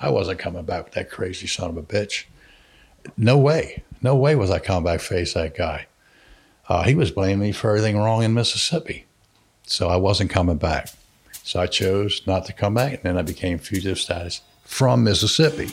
I 0.00 0.10
wasn't 0.10 0.38
coming 0.38 0.64
back 0.64 0.84
with 0.84 0.94
that 0.94 1.10
crazy 1.10 1.46
son 1.46 1.70
of 1.70 1.76
a 1.76 1.82
bitch. 1.82 2.24
No 3.16 3.36
way. 3.36 3.82
No 4.02 4.16
way 4.16 4.34
was 4.34 4.50
I 4.50 4.58
coming 4.58 4.84
back 4.84 5.00
face 5.00 5.34
that 5.34 5.56
guy. 5.56 5.86
Uh, 6.68 6.84
he 6.84 6.94
was 6.94 7.10
blaming 7.10 7.40
me 7.40 7.52
for 7.52 7.70
everything 7.70 7.98
wrong 7.98 8.22
in 8.22 8.32
Mississippi. 8.32 9.06
So 9.64 9.88
I 9.88 9.96
wasn't 9.96 10.30
coming 10.30 10.56
back. 10.56 10.88
So 11.42 11.60
I 11.60 11.66
chose 11.66 12.22
not 12.26 12.46
to 12.46 12.52
come 12.52 12.74
back. 12.74 12.94
And 12.94 13.02
then 13.02 13.18
I 13.18 13.22
became 13.22 13.58
fugitive 13.58 13.98
status 13.98 14.40
from 14.64 15.04
Mississippi, 15.04 15.68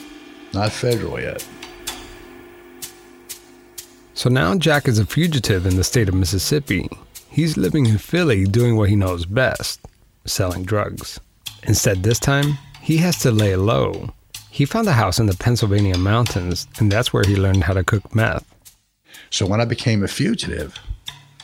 not 0.52 0.72
federal 0.72 1.20
yet. 1.20 1.46
So 4.18 4.28
now 4.28 4.56
Jack 4.56 4.88
is 4.88 4.98
a 4.98 5.06
fugitive 5.06 5.64
in 5.64 5.76
the 5.76 5.84
state 5.84 6.08
of 6.08 6.14
Mississippi. 6.16 6.90
He's 7.30 7.56
living 7.56 7.86
in 7.86 7.98
Philly 7.98 8.46
doing 8.46 8.76
what 8.76 8.88
he 8.88 8.96
knows 8.96 9.24
best 9.24 9.78
selling 10.24 10.64
drugs. 10.64 11.20
Instead, 11.68 12.02
this 12.02 12.18
time, 12.18 12.58
he 12.80 12.96
has 12.96 13.18
to 13.18 13.30
lay 13.30 13.54
low. 13.54 14.12
He 14.50 14.64
found 14.64 14.88
a 14.88 14.92
house 14.92 15.20
in 15.20 15.26
the 15.26 15.36
Pennsylvania 15.36 15.96
mountains, 15.96 16.66
and 16.80 16.90
that's 16.90 17.12
where 17.12 17.22
he 17.22 17.36
learned 17.36 17.62
how 17.62 17.74
to 17.74 17.84
cook 17.84 18.12
meth. 18.12 18.44
So 19.30 19.46
when 19.46 19.60
I 19.60 19.64
became 19.64 20.02
a 20.02 20.08
fugitive, 20.08 20.76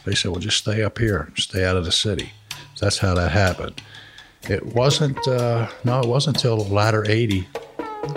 they 0.04 0.16
said, 0.16 0.32
well, 0.32 0.40
just 0.40 0.58
stay 0.58 0.82
up 0.82 0.98
here, 0.98 1.30
stay 1.36 1.64
out 1.64 1.76
of 1.76 1.84
the 1.84 1.92
city. 1.92 2.32
That's 2.80 2.98
how 2.98 3.14
that 3.14 3.30
happened. 3.30 3.80
It 4.50 4.74
wasn't, 4.74 5.28
uh, 5.28 5.68
no, 5.84 6.00
it 6.00 6.08
wasn't 6.08 6.38
until 6.38 6.56
the 6.56 6.74
latter 6.74 7.08
80 7.08 7.46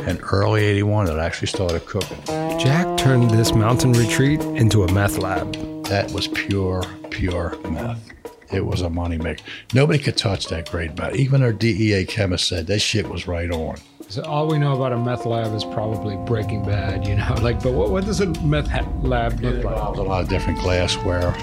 and 0.07 0.19
early 0.31 0.63
81 0.63 1.05
that 1.05 1.19
I 1.19 1.25
actually 1.25 1.47
started 1.47 1.85
cooking. 1.85 2.17
Jack 2.59 2.97
turned 2.97 3.29
this 3.31 3.53
mountain 3.53 3.93
retreat 3.93 4.41
into 4.41 4.83
a 4.83 4.91
meth 4.91 5.17
lab. 5.17 5.53
That 5.85 6.11
was 6.11 6.27
pure, 6.27 6.83
pure 7.09 7.57
meth. 7.69 8.11
It 8.51 8.65
was 8.65 8.81
a 8.81 8.89
money 8.89 9.17
maker. 9.17 9.43
Nobody 9.73 9.99
could 9.99 10.15
touch 10.17 10.47
that 10.47 10.71
grade 10.71 10.97
meth. 10.97 11.15
Even 11.15 11.43
our 11.43 11.51
DEA 11.51 12.05
chemist 12.05 12.47
said 12.47 12.67
that 12.67 12.79
shit 12.79 13.07
was 13.09 13.27
right 13.27 13.51
on. 13.51 13.77
So 14.09 14.23
all 14.23 14.47
we 14.47 14.57
know 14.57 14.73
about 14.73 14.93
a 14.93 14.97
meth 14.97 15.25
lab 15.25 15.53
is 15.53 15.65
probably 15.65 16.15
Breaking 16.25 16.63
Bad, 16.63 17.05
you 17.05 17.15
know. 17.15 17.35
Like, 17.41 17.61
but 17.61 17.73
what, 17.73 17.89
what 17.89 18.05
does 18.05 18.21
a 18.21 18.27
meth 18.41 18.67
ha- 18.67 18.87
lab 19.01 19.39
look 19.41 19.63
like? 19.65 19.75
A 19.75 20.01
lot 20.01 20.23
of 20.23 20.29
different 20.29 20.59
glassware, 20.59 21.35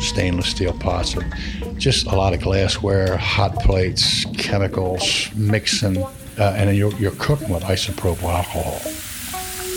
stainless 0.00 0.46
steel 0.46 0.72
pots, 0.72 1.14
and 1.14 1.78
just 1.78 2.06
a 2.06 2.16
lot 2.16 2.32
of 2.32 2.40
glassware, 2.40 3.16
hot 3.18 3.54
plates, 3.56 4.24
chemicals, 4.36 5.28
mixing, 5.34 6.02
uh, 6.38 6.54
and 6.56 6.76
you're, 6.76 6.94
you're 6.94 7.12
cooking 7.12 7.48
with 7.48 7.62
isopropyl 7.64 8.32
alcohol. 8.32 8.78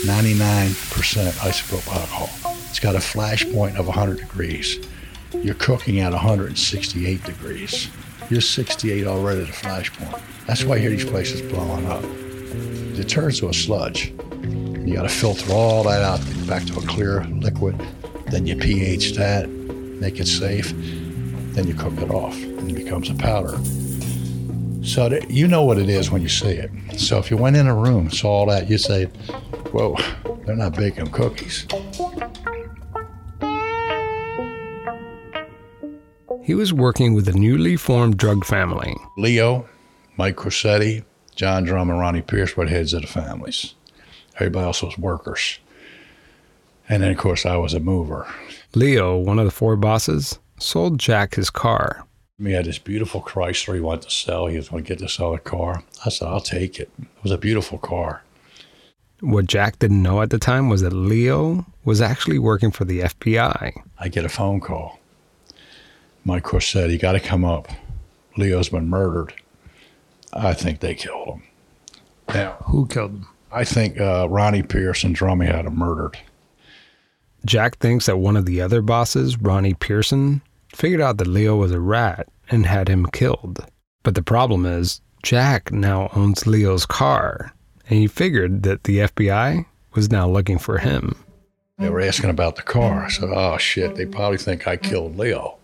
99% 0.04 1.32
isopropyl 1.32 1.96
alcohol. 1.96 2.30
It's 2.68 2.80
got 2.80 2.94
a 2.94 3.00
flash 3.00 3.44
point 3.52 3.78
of 3.78 3.86
100 3.86 4.18
degrees. 4.18 4.78
You're 5.34 5.54
cooking 5.54 6.00
at 6.00 6.12
168 6.12 7.24
degrees. 7.24 7.88
You're 8.30 8.40
68 8.40 9.06
already 9.06 9.42
at 9.42 9.48
a 9.48 9.52
flash 9.52 9.92
point. 9.92 10.22
That's 10.46 10.64
why 10.64 10.76
you 10.76 10.82
hear 10.82 10.90
these 10.90 11.04
places 11.04 11.42
blowing 11.42 11.86
up. 11.86 12.02
It 12.98 13.08
turns 13.08 13.40
to 13.40 13.48
a 13.48 13.54
sludge. 13.54 14.12
You 14.42 14.94
got 14.94 15.02
to 15.02 15.08
filter 15.08 15.52
all 15.52 15.84
that 15.84 16.02
out 16.02 16.20
back 16.46 16.64
to 16.66 16.78
a 16.78 16.82
clear 16.82 17.24
liquid. 17.24 17.80
Then 18.26 18.46
you 18.46 18.56
pH 18.56 19.12
that, 19.12 19.48
make 19.48 20.20
it 20.20 20.26
safe. 20.26 20.72
Then 21.54 21.66
you 21.66 21.74
cook 21.74 21.98
it 21.98 22.10
off, 22.10 22.34
and 22.34 22.70
it 22.70 22.74
becomes 22.74 23.10
a 23.10 23.14
powder. 23.14 23.58
So 24.84 25.08
that, 25.08 25.30
you 25.30 25.46
know 25.46 25.62
what 25.62 25.78
it 25.78 25.88
is 25.88 26.10
when 26.10 26.22
you 26.22 26.28
see 26.28 26.50
it. 26.50 26.70
So 26.98 27.18
if 27.18 27.30
you 27.30 27.36
went 27.36 27.56
in 27.56 27.66
a 27.66 27.74
room, 27.74 28.10
saw 28.10 28.28
all 28.28 28.46
that, 28.46 28.68
you'd 28.68 28.78
say, 28.78 29.04
"Whoa, 29.72 29.96
they're 30.44 30.56
not 30.56 30.76
baking 30.76 31.06
cookies." 31.08 31.66
He 36.42 36.54
was 36.54 36.72
working 36.72 37.14
with 37.14 37.28
a 37.28 37.32
newly 37.32 37.76
formed 37.76 38.16
drug 38.16 38.44
family. 38.44 38.96
Leo, 39.16 39.68
Mike 40.16 40.36
Corsetti, 40.36 41.04
John 41.36 41.64
Drum, 41.64 41.88
and 41.88 42.00
Ronnie 42.00 42.20
Pierce 42.20 42.56
were 42.56 42.64
the 42.64 42.72
heads 42.72 42.92
of 42.92 43.02
the 43.02 43.08
families. 43.08 43.74
Everybody 44.36 44.66
else 44.66 44.82
was 44.82 44.98
workers. 44.98 45.60
And 46.88 47.02
then, 47.02 47.12
of 47.12 47.18
course, 47.18 47.46
I 47.46 47.56
was 47.56 47.74
a 47.74 47.80
mover. 47.80 48.26
Leo, 48.74 49.16
one 49.16 49.38
of 49.38 49.44
the 49.44 49.52
four 49.52 49.76
bosses, 49.76 50.40
sold 50.58 50.98
Jack 50.98 51.36
his 51.36 51.48
car. 51.48 52.04
He 52.44 52.52
had 52.52 52.64
this 52.64 52.78
beautiful 52.78 53.22
Chrysler 53.22 53.74
he 53.74 53.80
wanted 53.80 54.02
to 54.02 54.10
sell. 54.10 54.46
He 54.46 54.56
was 54.56 54.68
going 54.68 54.84
to 54.84 54.88
get 54.88 54.98
this 54.98 55.20
other 55.20 55.38
car. 55.38 55.84
I 56.04 56.08
said, 56.08 56.28
I'll 56.28 56.40
take 56.40 56.80
it. 56.80 56.90
It 57.00 57.22
was 57.22 57.32
a 57.32 57.38
beautiful 57.38 57.78
car. 57.78 58.22
What 59.20 59.46
Jack 59.46 59.78
didn't 59.78 60.02
know 60.02 60.20
at 60.20 60.30
the 60.30 60.38
time 60.38 60.68
was 60.68 60.80
that 60.80 60.92
Leo 60.92 61.64
was 61.84 62.00
actually 62.00 62.40
working 62.40 62.72
for 62.72 62.84
the 62.84 63.00
FBI. 63.00 63.80
I 63.98 64.08
get 64.08 64.24
a 64.24 64.28
phone 64.28 64.60
call. 64.60 64.98
Mike 66.24 66.42
Corsetti, 66.42 66.90
he 66.90 66.98
got 66.98 67.12
to 67.12 67.20
come 67.20 67.44
up. 67.44 67.68
Leo's 68.36 68.70
been 68.70 68.88
murdered. 68.88 69.32
I 70.32 70.54
think 70.54 70.80
they 70.80 70.94
killed 70.94 71.28
him. 71.28 71.42
Now, 72.28 72.52
who 72.66 72.86
killed 72.86 73.12
him? 73.12 73.28
I 73.52 73.64
think 73.64 74.00
uh, 74.00 74.28
Ronnie 74.28 74.62
Pierce 74.62 75.04
and 75.04 75.14
Drummy 75.14 75.46
had 75.46 75.66
him 75.66 75.76
murdered. 75.76 76.18
Jack 77.44 77.78
thinks 77.78 78.06
that 78.06 78.16
one 78.16 78.36
of 78.36 78.46
the 78.46 78.60
other 78.60 78.82
bosses, 78.82 79.36
Ronnie 79.36 79.74
Pearson, 79.74 80.42
figured 80.74 81.00
out 81.00 81.18
that 81.18 81.26
Leo 81.26 81.56
was 81.56 81.72
a 81.72 81.80
rat 81.80 82.28
and 82.50 82.66
had 82.66 82.88
him 82.88 83.06
killed. 83.06 83.64
But 84.02 84.14
the 84.14 84.22
problem 84.22 84.66
is, 84.66 85.00
Jack 85.22 85.70
now 85.70 86.10
owns 86.14 86.46
Leo's 86.46 86.86
car, 86.86 87.52
and 87.88 87.98
he 87.98 88.06
figured 88.06 88.64
that 88.64 88.84
the 88.84 88.98
FBI 88.98 89.64
was 89.94 90.10
now 90.10 90.28
looking 90.28 90.58
for 90.58 90.78
him. 90.78 91.14
They 91.78 91.90
were 91.90 92.00
asking 92.00 92.30
about 92.30 92.56
the 92.56 92.62
car. 92.62 93.04
I 93.04 93.08
said, 93.08 93.30
oh 93.32 93.56
shit, 93.58 93.94
they 93.94 94.06
probably 94.06 94.38
think 94.38 94.66
I 94.66 94.76
killed 94.76 95.16
Leo. 95.16 95.58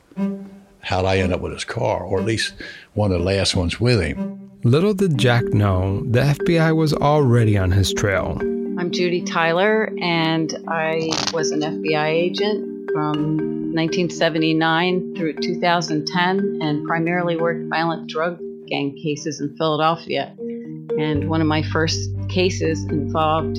How'd 0.80 1.04
I 1.04 1.18
end 1.18 1.32
up 1.32 1.40
with 1.40 1.52
his 1.52 1.64
car, 1.64 2.02
or 2.02 2.20
at 2.20 2.24
least 2.24 2.54
one 2.94 3.12
of 3.12 3.18
the 3.18 3.24
last 3.24 3.56
ones 3.56 3.80
with 3.80 4.00
him? 4.00 4.50
Little 4.64 4.94
did 4.94 5.18
Jack 5.18 5.44
know, 5.52 6.02
the 6.10 6.20
FBI 6.20 6.74
was 6.74 6.92
already 6.92 7.56
on 7.56 7.70
his 7.70 7.92
trail. 7.92 8.38
I'm 8.78 8.90
Judy 8.90 9.22
Tyler, 9.22 9.92
and 10.00 10.56
I 10.68 11.10
was 11.32 11.50
an 11.50 11.60
FBI 11.60 12.06
agent 12.06 12.77
from 12.92 13.72
1979 13.74 15.14
through 15.16 15.34
2010 15.34 16.58
and 16.60 16.86
primarily 16.86 17.36
worked 17.36 17.68
violent 17.68 18.08
drug 18.08 18.38
gang 18.66 18.96
cases 19.02 19.40
in 19.40 19.56
Philadelphia. 19.56 20.34
And 20.38 21.28
one 21.28 21.40
of 21.40 21.46
my 21.46 21.62
first 21.62 22.10
cases 22.28 22.84
involved 22.84 23.56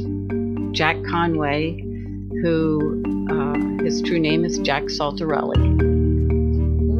Jack 0.74 0.98
Conway, 1.10 1.80
who 2.42 3.04
uh, 3.32 3.84
his 3.84 4.02
true 4.02 4.20
name 4.20 4.46
is 4.46 4.60
Jack 4.60 4.84
Saltarelli. 4.84 6.00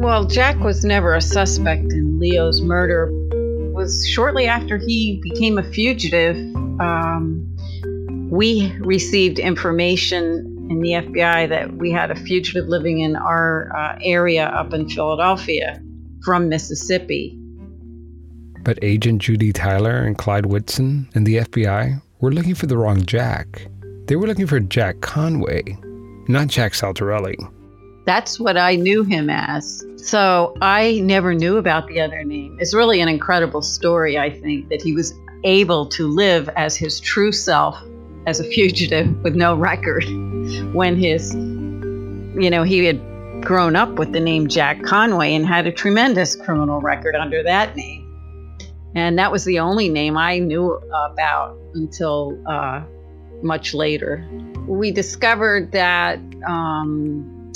Well, 0.00 0.24
Jack 0.24 0.58
was 0.60 0.84
never 0.84 1.14
a 1.14 1.20
suspect 1.20 1.92
in 1.92 2.18
Leo's 2.18 2.62
murder. 2.62 3.10
It 3.32 3.74
was 3.74 4.08
shortly 4.08 4.46
after 4.46 4.78
he 4.78 5.20
became 5.22 5.58
a 5.58 5.62
fugitive. 5.62 6.36
Um, 6.80 7.46
we 8.30 8.72
received 8.78 9.38
information 9.38 10.49
in 10.70 10.80
the 10.80 10.92
FBI 10.92 11.48
that 11.48 11.76
we 11.76 11.90
had 11.90 12.12
a 12.12 12.14
fugitive 12.14 12.66
living 12.66 13.00
in 13.00 13.16
our 13.16 13.76
uh, 13.76 13.98
area 14.02 14.46
up 14.46 14.72
in 14.72 14.88
Philadelphia 14.88 15.82
from 16.24 16.48
Mississippi. 16.48 17.36
But 18.62 18.78
Agent 18.80 19.20
Judy 19.20 19.52
Tyler 19.52 19.96
and 19.96 20.16
Clyde 20.16 20.46
Whitson 20.46 21.08
and 21.14 21.26
the 21.26 21.38
FBI 21.38 22.00
were 22.20 22.30
looking 22.30 22.54
for 22.54 22.66
the 22.66 22.78
wrong 22.78 23.04
Jack. 23.04 23.66
They 24.06 24.14
were 24.14 24.28
looking 24.28 24.46
for 24.46 24.60
Jack 24.60 25.00
Conway, 25.00 25.76
not 26.28 26.46
Jack 26.46 26.72
Saltarelli. 26.72 27.36
That's 28.06 28.38
what 28.38 28.56
I 28.56 28.76
knew 28.76 29.02
him 29.02 29.28
as. 29.28 29.84
So 29.96 30.54
I 30.62 31.00
never 31.00 31.34
knew 31.34 31.56
about 31.56 31.88
the 31.88 32.00
other 32.00 32.22
name. 32.22 32.56
It's 32.60 32.74
really 32.74 33.00
an 33.00 33.08
incredible 33.08 33.62
story, 33.62 34.18
I 34.18 34.30
think, 34.30 34.68
that 34.68 34.82
he 34.82 34.92
was 34.92 35.14
able 35.42 35.86
to 35.86 36.06
live 36.06 36.48
as 36.50 36.76
his 36.76 37.00
true 37.00 37.32
self 37.32 37.82
as 38.30 38.38
a 38.38 38.44
fugitive 38.44 39.22
with 39.24 39.34
no 39.34 39.56
record 39.56 40.04
when 40.72 40.96
his, 40.96 41.34
you 41.34 42.48
know, 42.48 42.62
he 42.62 42.84
had 42.84 43.00
grown 43.42 43.74
up 43.74 43.90
with 43.94 44.12
the 44.12 44.20
name 44.20 44.46
Jack 44.46 44.82
Conway 44.84 45.34
and 45.34 45.44
had 45.44 45.66
a 45.66 45.72
tremendous 45.72 46.36
criminal 46.36 46.80
record 46.80 47.16
under 47.16 47.42
that 47.42 47.74
name. 47.74 48.06
And 48.94 49.18
that 49.18 49.32
was 49.32 49.44
the 49.44 49.58
only 49.58 49.88
name 49.88 50.16
I 50.16 50.38
knew 50.38 50.74
about 51.10 51.58
until 51.74 52.40
uh, 52.46 52.82
much 53.42 53.74
later. 53.74 54.24
We 54.68 54.92
discovered 54.92 55.72
that 55.72 56.20
um, 56.46 57.52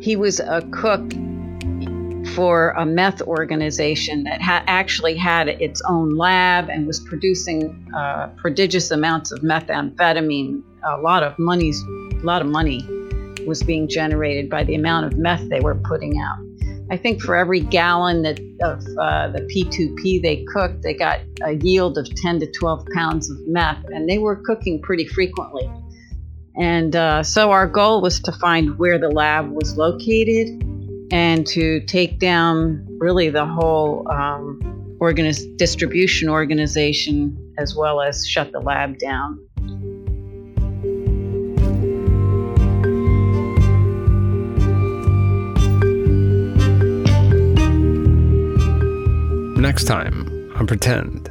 he 0.00 0.16
was 0.16 0.40
a 0.40 0.66
cook 0.70 1.12
for 2.34 2.70
a 2.70 2.84
meth 2.84 3.22
organization 3.22 4.24
that 4.24 4.40
ha- 4.42 4.64
actually 4.66 5.16
had 5.16 5.48
its 5.48 5.80
own 5.88 6.16
lab 6.16 6.68
and 6.68 6.86
was 6.86 7.00
producing 7.00 7.90
uh, 7.96 8.28
prodigious 8.36 8.90
amounts 8.90 9.32
of 9.32 9.40
methamphetamine. 9.40 10.62
A 10.84 11.00
lot 11.00 11.22
of 11.22 11.38
money's, 11.38 11.80
a 11.82 12.24
lot 12.24 12.42
of 12.42 12.48
money 12.48 12.84
was 13.46 13.62
being 13.62 13.88
generated 13.88 14.50
by 14.50 14.64
the 14.64 14.74
amount 14.74 15.06
of 15.06 15.18
meth 15.18 15.48
they 15.48 15.60
were 15.60 15.74
putting 15.74 16.18
out. 16.18 16.36
I 16.90 16.96
think 16.96 17.20
for 17.20 17.34
every 17.34 17.60
gallon 17.60 18.22
that 18.22 18.38
of 18.62 18.80
uh, 18.98 19.28
the 19.28 19.40
P2P 19.52 20.22
they 20.22 20.44
cooked, 20.44 20.82
they 20.82 20.94
got 20.94 21.20
a 21.42 21.52
yield 21.52 21.98
of 21.98 22.08
10 22.14 22.40
to 22.40 22.50
12 22.50 22.86
pounds 22.94 23.28
of 23.30 23.38
meth, 23.46 23.84
and 23.86 24.08
they 24.08 24.18
were 24.18 24.36
cooking 24.36 24.80
pretty 24.80 25.06
frequently. 25.06 25.68
And 26.56 26.94
uh, 26.94 27.22
so 27.22 27.50
our 27.50 27.66
goal 27.66 28.00
was 28.00 28.20
to 28.20 28.32
find 28.32 28.78
where 28.78 28.98
the 28.98 29.08
lab 29.08 29.50
was 29.50 29.76
located 29.76 30.62
and 31.10 31.46
to 31.46 31.80
take 31.86 32.18
down 32.18 32.84
really 32.98 33.30
the 33.30 33.46
whole 33.46 34.06
um, 34.10 34.60
distribution 35.56 36.28
organization 36.28 37.36
as 37.58 37.74
well 37.74 38.00
as 38.00 38.26
shut 38.26 38.52
the 38.52 38.60
lab 38.60 38.98
down. 38.98 39.38
Next 49.60 49.84
time 49.84 50.52
on 50.56 50.66
Pretend, 50.66 51.26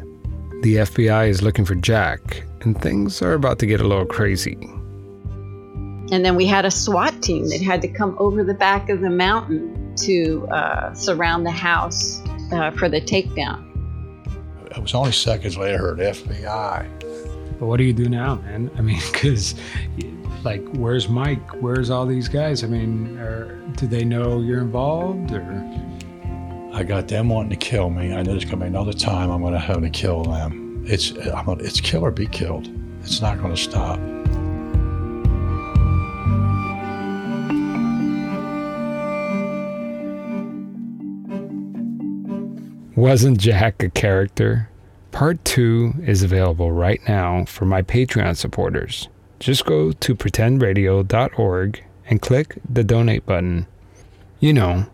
the 0.61 0.77
FBI 0.77 1.29
is 1.29 1.41
looking 1.41 1.63
for 1.63 1.75
Jack, 1.75 2.43
and 2.61 2.79
things 2.81 3.21
are 3.21 3.33
about 3.33 3.59
to 3.59 3.65
get 3.65 3.81
a 3.81 3.87
little 3.87 4.05
crazy. 4.05 4.74
And 6.11 6.23
then 6.23 6.35
we 6.35 6.45
had 6.45 6.65
a 6.65 6.71
SWAT 6.71 7.21
team 7.21 7.49
that 7.49 7.61
had 7.61 7.81
to 7.81 7.87
come 7.87 8.15
over 8.19 8.43
the 8.43 8.53
back 8.53 8.89
of 8.89 9.01
the 9.01 9.09
mountain 9.09 9.95
to 9.97 10.47
uh, 10.47 10.93
surround 10.93 11.45
the 11.45 11.51
house 11.51 12.21
uh, 12.51 12.71
for 12.71 12.89
the 12.89 13.01
takedown. 13.01 13.63
It 14.69 14.81
was 14.81 14.93
only 14.93 15.13
seconds 15.13 15.57
later, 15.57 15.75
I 15.75 15.79
heard 15.79 15.99
FBI. 15.99 17.59
But 17.59 17.65
what 17.65 17.77
do 17.77 17.83
you 17.83 17.93
do 17.93 18.09
now, 18.09 18.35
man? 18.35 18.69
I 18.77 18.81
mean, 18.81 18.99
because, 19.11 19.55
like, 20.43 20.63
where's 20.73 21.09
Mike? 21.09 21.49
Where's 21.61 21.89
all 21.89 22.05
these 22.05 22.27
guys? 22.27 22.63
I 22.63 22.67
mean, 22.67 23.17
are, 23.17 23.55
do 23.77 23.87
they 23.87 24.03
know 24.03 24.41
you're 24.41 24.61
involved 24.61 25.31
or? 25.31 25.41
I 26.75 26.83
got 26.83 27.07
them 27.07 27.29
wanting 27.29 27.51
to 27.51 27.55
kill 27.55 27.89
me. 27.89 28.13
I 28.13 28.21
know 28.21 28.31
there's 28.31 28.43
gonna 28.43 28.57
be 28.57 28.65
another 28.65 28.91
time 28.91 29.31
I'm 29.31 29.41
gonna 29.41 29.57
have 29.57 29.81
to 29.81 29.89
kill 29.89 30.23
them. 30.23 30.83
It's 30.85 31.11
I'm 31.11 31.45
gonna, 31.45 31.63
it's 31.63 31.79
kill 31.79 32.03
or 32.03 32.11
be 32.11 32.27
killed. 32.27 32.69
It's 32.99 33.21
not 33.21 33.41
gonna 33.41 33.55
stop. 33.55 33.97
Wasn't 42.95 43.37
Jack 43.37 43.83
a 43.83 43.89
character? 43.89 44.69
Part 45.11 45.43
2 45.43 45.95
is 46.07 46.23
available 46.23 46.71
right 46.71 47.01
now 47.09 47.43
for 47.43 47.65
my 47.65 47.81
Patreon 47.81 48.37
supporters. 48.37 49.09
Just 49.37 49.65
go 49.65 49.91
to 49.91 50.15
pretendradio.org 50.15 51.83
and 52.09 52.21
click 52.21 52.55
the 52.69 52.85
donate 52.85 53.25
button. 53.25 53.67
You 54.39 54.53
know, 54.53 54.85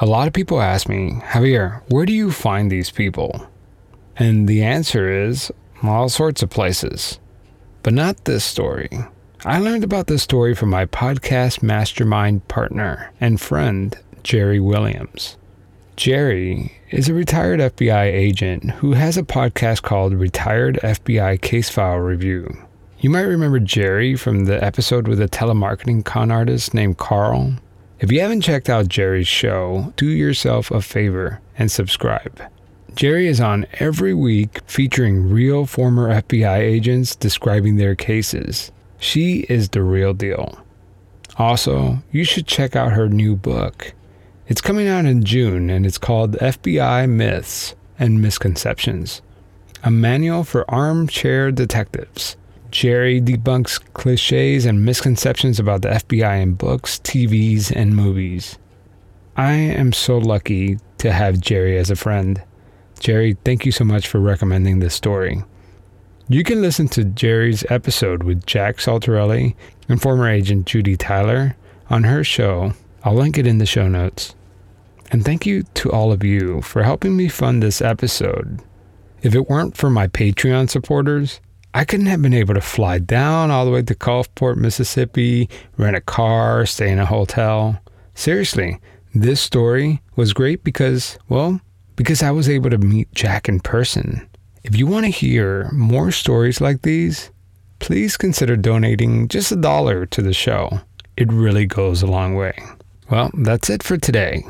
a 0.00 0.06
lot 0.06 0.26
of 0.26 0.32
people 0.32 0.62
ask 0.62 0.88
me, 0.88 1.20
Javier, 1.24 1.82
where 1.90 2.06
do 2.06 2.14
you 2.14 2.32
find 2.32 2.70
these 2.70 2.90
people? 2.90 3.46
And 4.16 4.48
the 4.48 4.62
answer 4.62 5.10
is 5.10 5.52
all 5.82 6.08
sorts 6.08 6.42
of 6.42 6.48
places. 6.48 7.18
But 7.82 7.92
not 7.92 8.24
this 8.24 8.44
story. 8.44 8.88
I 9.44 9.58
learned 9.58 9.84
about 9.84 10.06
this 10.06 10.22
story 10.22 10.54
from 10.54 10.70
my 10.70 10.86
podcast 10.86 11.62
mastermind 11.62 12.48
partner 12.48 13.12
and 13.20 13.38
friend, 13.38 13.94
Jerri 14.24 14.64
Williams. 14.64 15.36
Jerri 15.96 16.72
is 16.90 17.08
a 17.08 17.14
retired 17.14 17.60
FBI 17.60 18.04
agent 18.04 18.70
who 18.70 18.92
has 18.92 19.18
a 19.18 19.22
podcast 19.22 19.82
called 19.82 20.14
Retired 20.14 20.80
FBI 20.82 21.40
Case 21.42 21.68
File 21.68 21.98
Review. 21.98 22.56
You 23.00 23.10
might 23.10 23.22
remember 23.22 23.60
Jerri 23.60 24.18
from 24.18 24.46
the 24.46 24.62
episode 24.64 25.06
with 25.06 25.20
a 25.20 25.28
telemarketing 25.28 26.04
con 26.04 26.30
artist 26.30 26.72
named 26.72 26.96
Carl. 26.96 27.56
If 28.00 28.10
you 28.10 28.20
haven't 28.20 28.40
checked 28.40 28.70
out 28.70 28.86
Jerri's 28.86 29.28
show, 29.28 29.92
do 29.96 30.06
yourself 30.06 30.70
a 30.70 30.80
favor 30.80 31.40
and 31.58 31.70
subscribe. 31.70 32.40
Jerri 32.94 33.26
is 33.26 33.40
on 33.40 33.66
every 33.74 34.14
week 34.14 34.60
featuring 34.66 35.30
real 35.30 35.66
former 35.66 36.08
FBI 36.08 36.58
agents 36.58 37.14
describing 37.14 37.76
their 37.76 37.94
cases. 37.94 38.72
She 38.98 39.40
is 39.48 39.68
the 39.68 39.82
real 39.82 40.14
deal. 40.14 40.58
Also, 41.36 41.98
you 42.10 42.24
should 42.24 42.46
check 42.46 42.74
out 42.76 42.92
her 42.92 43.08
new 43.08 43.36
book. 43.36 43.92
It's 44.52 44.60
coming 44.60 44.86
out 44.86 45.06
in 45.06 45.24
June 45.24 45.70
and 45.70 45.86
it's 45.86 45.96
called 45.96 46.32
FBI 46.32 47.08
Myths 47.08 47.74
and 47.98 48.20
Misconceptions 48.20 49.22
A 49.82 49.90
Manual 49.90 50.44
for 50.44 50.70
Armchair 50.70 51.50
Detectives. 51.50 52.36
Jerri 52.70 53.24
debunks 53.24 53.80
cliches 53.94 54.66
and 54.66 54.84
misconceptions 54.84 55.58
about 55.58 55.80
the 55.80 55.88
FBI 55.88 56.42
in 56.42 56.52
books, 56.52 56.98
TVs, 56.98 57.74
and 57.74 57.96
movies. 57.96 58.58
I 59.38 59.52
am 59.52 59.90
so 59.90 60.18
lucky 60.18 60.76
to 60.98 61.12
have 61.12 61.36
Jerri 61.36 61.78
as 61.78 61.90
a 61.90 61.96
friend. 61.96 62.42
Jerri, 63.00 63.38
thank 63.46 63.64
you 63.64 63.72
so 63.72 63.84
much 63.84 64.06
for 64.06 64.20
recommending 64.20 64.80
this 64.80 64.94
story. 64.94 65.42
You 66.28 66.44
can 66.44 66.60
listen 66.60 66.88
to 66.88 67.06
Jerri's 67.06 67.64
episode 67.70 68.22
with 68.22 68.44
Jack 68.44 68.76
Saltarelli 68.76 69.54
and 69.88 70.02
former 70.02 70.28
agent 70.28 70.66
Judy 70.66 70.98
Tyler 70.98 71.56
on 71.88 72.04
her 72.04 72.22
show. 72.22 72.74
I'll 73.02 73.14
link 73.14 73.38
it 73.38 73.46
in 73.46 73.56
the 73.56 73.64
show 73.64 73.88
notes. 73.88 74.34
And 75.12 75.26
thank 75.26 75.44
you 75.44 75.62
to 75.74 75.92
all 75.92 76.10
of 76.10 76.24
you 76.24 76.62
for 76.62 76.82
helping 76.82 77.14
me 77.14 77.28
fund 77.28 77.62
this 77.62 77.82
episode. 77.82 78.62
If 79.20 79.34
it 79.34 79.46
weren't 79.48 79.76
for 79.76 79.90
my 79.90 80.08
Patreon 80.08 80.70
supporters, 80.70 81.38
I 81.74 81.84
couldn't 81.84 82.06
have 82.06 82.22
been 82.22 82.32
able 82.32 82.54
to 82.54 82.62
fly 82.62 82.98
down 82.98 83.50
all 83.50 83.66
the 83.66 83.70
way 83.70 83.82
to 83.82 83.94
Gulfport, 83.94 84.56
Mississippi, 84.56 85.50
rent 85.76 85.96
a 85.96 86.00
car, 86.00 86.64
stay 86.64 86.90
in 86.90 86.98
a 86.98 87.04
hotel. 87.04 87.78
Seriously, 88.14 88.80
this 89.14 89.40
story 89.42 90.00
was 90.16 90.32
great 90.32 90.64
because, 90.64 91.18
well, 91.28 91.60
because 91.96 92.22
I 92.22 92.30
was 92.30 92.48
able 92.48 92.70
to 92.70 92.78
meet 92.78 93.12
Jack 93.12 93.50
in 93.50 93.60
person. 93.60 94.26
If 94.64 94.76
you 94.76 94.86
want 94.86 95.04
to 95.04 95.12
hear 95.12 95.70
more 95.72 96.10
stories 96.10 96.62
like 96.62 96.82
these, 96.82 97.30
please 97.80 98.16
consider 98.16 98.56
donating 98.56 99.28
just 99.28 99.52
a 99.52 99.56
dollar 99.56 100.06
to 100.06 100.22
the 100.22 100.32
show. 100.32 100.80
It 101.18 101.30
really 101.30 101.66
goes 101.66 102.00
a 102.00 102.06
long 102.06 102.34
way. 102.34 102.54
Well, 103.10 103.30
that's 103.34 103.68
it 103.68 103.82
for 103.82 103.98
today. 103.98 104.42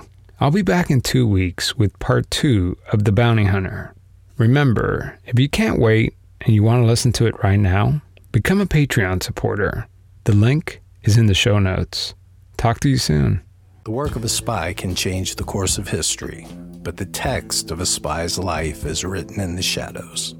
I'll 0.42 0.50
be 0.50 0.62
back 0.62 0.90
in 0.90 1.02
two 1.02 1.24
weeks 1.24 1.76
with 1.76 1.96
part 2.00 2.28
two 2.28 2.76
of 2.92 3.04
The 3.04 3.12
Bounty 3.12 3.44
Hunter. 3.44 3.94
Remember, 4.38 5.16
if 5.24 5.38
you 5.38 5.48
can't 5.48 5.78
wait 5.78 6.16
and 6.40 6.52
you 6.52 6.64
want 6.64 6.82
to 6.82 6.86
listen 6.86 7.12
to 7.12 7.26
it 7.26 7.44
right 7.44 7.60
now, 7.60 8.02
become 8.32 8.60
a 8.60 8.66
Patreon 8.66 9.22
supporter. 9.22 9.86
The 10.24 10.34
link 10.34 10.82
is 11.04 11.16
in 11.16 11.26
the 11.26 11.32
show 11.32 11.60
notes. 11.60 12.14
Talk 12.56 12.80
to 12.80 12.88
you 12.88 12.98
soon. 12.98 13.40
The 13.84 13.92
work 13.92 14.16
of 14.16 14.24
a 14.24 14.28
spy 14.28 14.72
can 14.72 14.96
change 14.96 15.36
the 15.36 15.44
course 15.44 15.78
of 15.78 15.86
history, 15.86 16.48
but 16.82 16.96
the 16.96 17.06
text 17.06 17.70
of 17.70 17.78
a 17.80 17.86
spy's 17.86 18.36
life 18.36 18.84
is 18.84 19.04
written 19.04 19.38
in 19.38 19.54
the 19.54 19.62
shadows. 19.62 20.34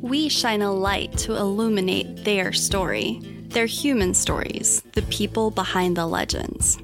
We 0.00 0.28
shine 0.28 0.62
a 0.62 0.72
light 0.72 1.16
to 1.18 1.36
illuminate 1.36 2.24
their 2.24 2.52
story, 2.52 3.20
their 3.50 3.66
human 3.66 4.14
stories, 4.14 4.82
the 4.94 5.02
people 5.02 5.52
behind 5.52 5.96
the 5.96 6.06
legends. 6.06 6.76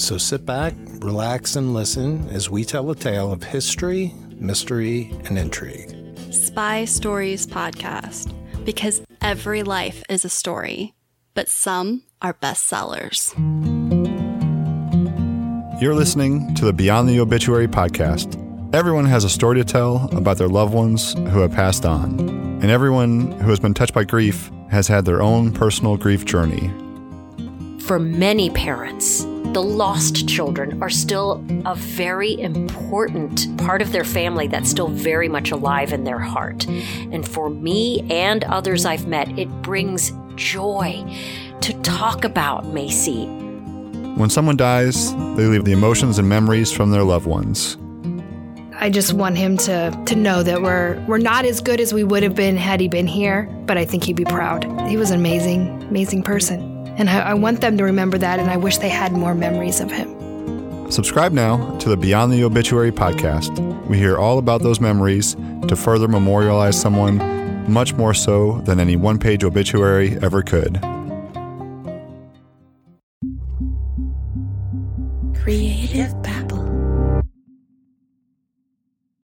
So 0.00 0.16
sit 0.16 0.46
back, 0.46 0.72
relax, 1.00 1.56
and 1.56 1.74
listen 1.74 2.26
as 2.30 2.48
we 2.48 2.64
tell 2.64 2.90
a 2.90 2.96
tale 2.96 3.30
of 3.30 3.42
history, 3.42 4.14
mystery, 4.36 5.14
and 5.26 5.38
intrigue. 5.38 5.94
Spy 6.32 6.86
Stories 6.86 7.46
Podcast, 7.46 8.32
because 8.64 9.02
every 9.20 9.62
life 9.62 10.02
is 10.08 10.24
a 10.24 10.30
story, 10.30 10.94
but 11.34 11.50
some 11.50 12.02
are 12.22 12.32
bestsellers. 12.32 13.34
You're 15.82 15.94
listening 15.94 16.54
to 16.54 16.64
the 16.64 16.72
Beyond 16.72 17.06
the 17.06 17.20
Obituary 17.20 17.68
podcast. 17.68 18.38
Everyone 18.74 19.04
has 19.04 19.24
a 19.24 19.30
story 19.30 19.56
to 19.56 19.64
tell 19.64 20.08
about 20.16 20.38
their 20.38 20.48
loved 20.48 20.72
ones 20.72 21.12
who 21.12 21.40
have 21.40 21.52
passed 21.52 21.84
on, 21.84 22.18
and 22.18 22.70
everyone 22.70 23.32
who 23.32 23.50
has 23.50 23.60
been 23.60 23.74
touched 23.74 23.94
by 23.94 24.04
grief 24.04 24.50
has 24.70 24.88
had 24.88 25.04
their 25.04 25.20
own 25.20 25.52
personal 25.52 25.98
grief 25.98 26.24
journey. 26.24 26.72
For 27.82 27.98
many 27.98 28.48
parents, 28.50 29.26
the 29.52 29.62
lost 29.62 30.28
children 30.28 30.80
are 30.80 30.88
still 30.88 31.44
a 31.66 31.74
very 31.74 32.40
important 32.40 33.58
part 33.58 33.82
of 33.82 33.90
their 33.90 34.04
family 34.04 34.46
that's 34.46 34.70
still 34.70 34.88
very 34.88 35.28
much 35.28 35.50
alive 35.50 35.92
in 35.92 36.04
their 36.04 36.20
heart. 36.20 36.66
And 36.68 37.28
for 37.28 37.50
me 37.50 38.06
and 38.10 38.44
others 38.44 38.86
I've 38.86 39.08
met, 39.08 39.36
it 39.36 39.48
brings 39.62 40.12
joy 40.36 41.04
to 41.62 41.72
talk 41.82 42.24
about 42.24 42.66
Macy. 42.66 43.26
When 44.14 44.30
someone 44.30 44.56
dies, 44.56 45.12
they 45.34 45.46
leave 45.46 45.64
the 45.64 45.72
emotions 45.72 46.18
and 46.18 46.28
memories 46.28 46.70
from 46.70 46.92
their 46.92 47.02
loved 47.02 47.26
ones. 47.26 47.76
I 48.74 48.88
just 48.88 49.12
want 49.12 49.36
him 49.36 49.56
to 49.58 49.90
to 50.06 50.16
know 50.16 50.42
that 50.42 50.62
we're 50.62 50.98
we're 51.06 51.18
not 51.18 51.44
as 51.44 51.60
good 51.60 51.80
as 51.80 51.92
we 51.92 52.04
would 52.04 52.22
have 52.22 52.34
been 52.34 52.56
had 52.56 52.80
he 52.80 52.88
been 52.88 53.06
here, 53.06 53.42
but 53.66 53.76
I 53.76 53.84
think 53.84 54.04
he'd 54.04 54.16
be 54.16 54.24
proud. 54.24 54.64
He 54.88 54.96
was 54.96 55.10
an 55.10 55.18
amazing, 55.18 55.82
amazing 55.82 56.22
person. 56.22 56.69
And 57.00 57.08
I, 57.08 57.30
I 57.30 57.34
want 57.34 57.62
them 57.62 57.78
to 57.78 57.84
remember 57.84 58.18
that, 58.18 58.38
and 58.38 58.50
I 58.50 58.58
wish 58.58 58.76
they 58.76 58.90
had 58.90 59.12
more 59.12 59.34
memories 59.34 59.80
of 59.80 59.90
him. 59.90 60.90
Subscribe 60.90 61.32
now 61.32 61.78
to 61.78 61.88
the 61.88 61.96
Beyond 61.96 62.30
the 62.30 62.44
Obituary 62.44 62.92
podcast. 62.92 63.58
We 63.86 63.96
hear 63.96 64.18
all 64.18 64.38
about 64.38 64.60
those 64.62 64.82
memories 64.82 65.34
to 65.68 65.76
further 65.76 66.08
memorialize 66.08 66.78
someone 66.78 67.16
much 67.72 67.94
more 67.94 68.12
so 68.12 68.60
than 68.66 68.78
any 68.78 68.96
one 68.96 69.18
page 69.18 69.44
obituary 69.44 70.18
ever 70.20 70.42
could. 70.42 70.78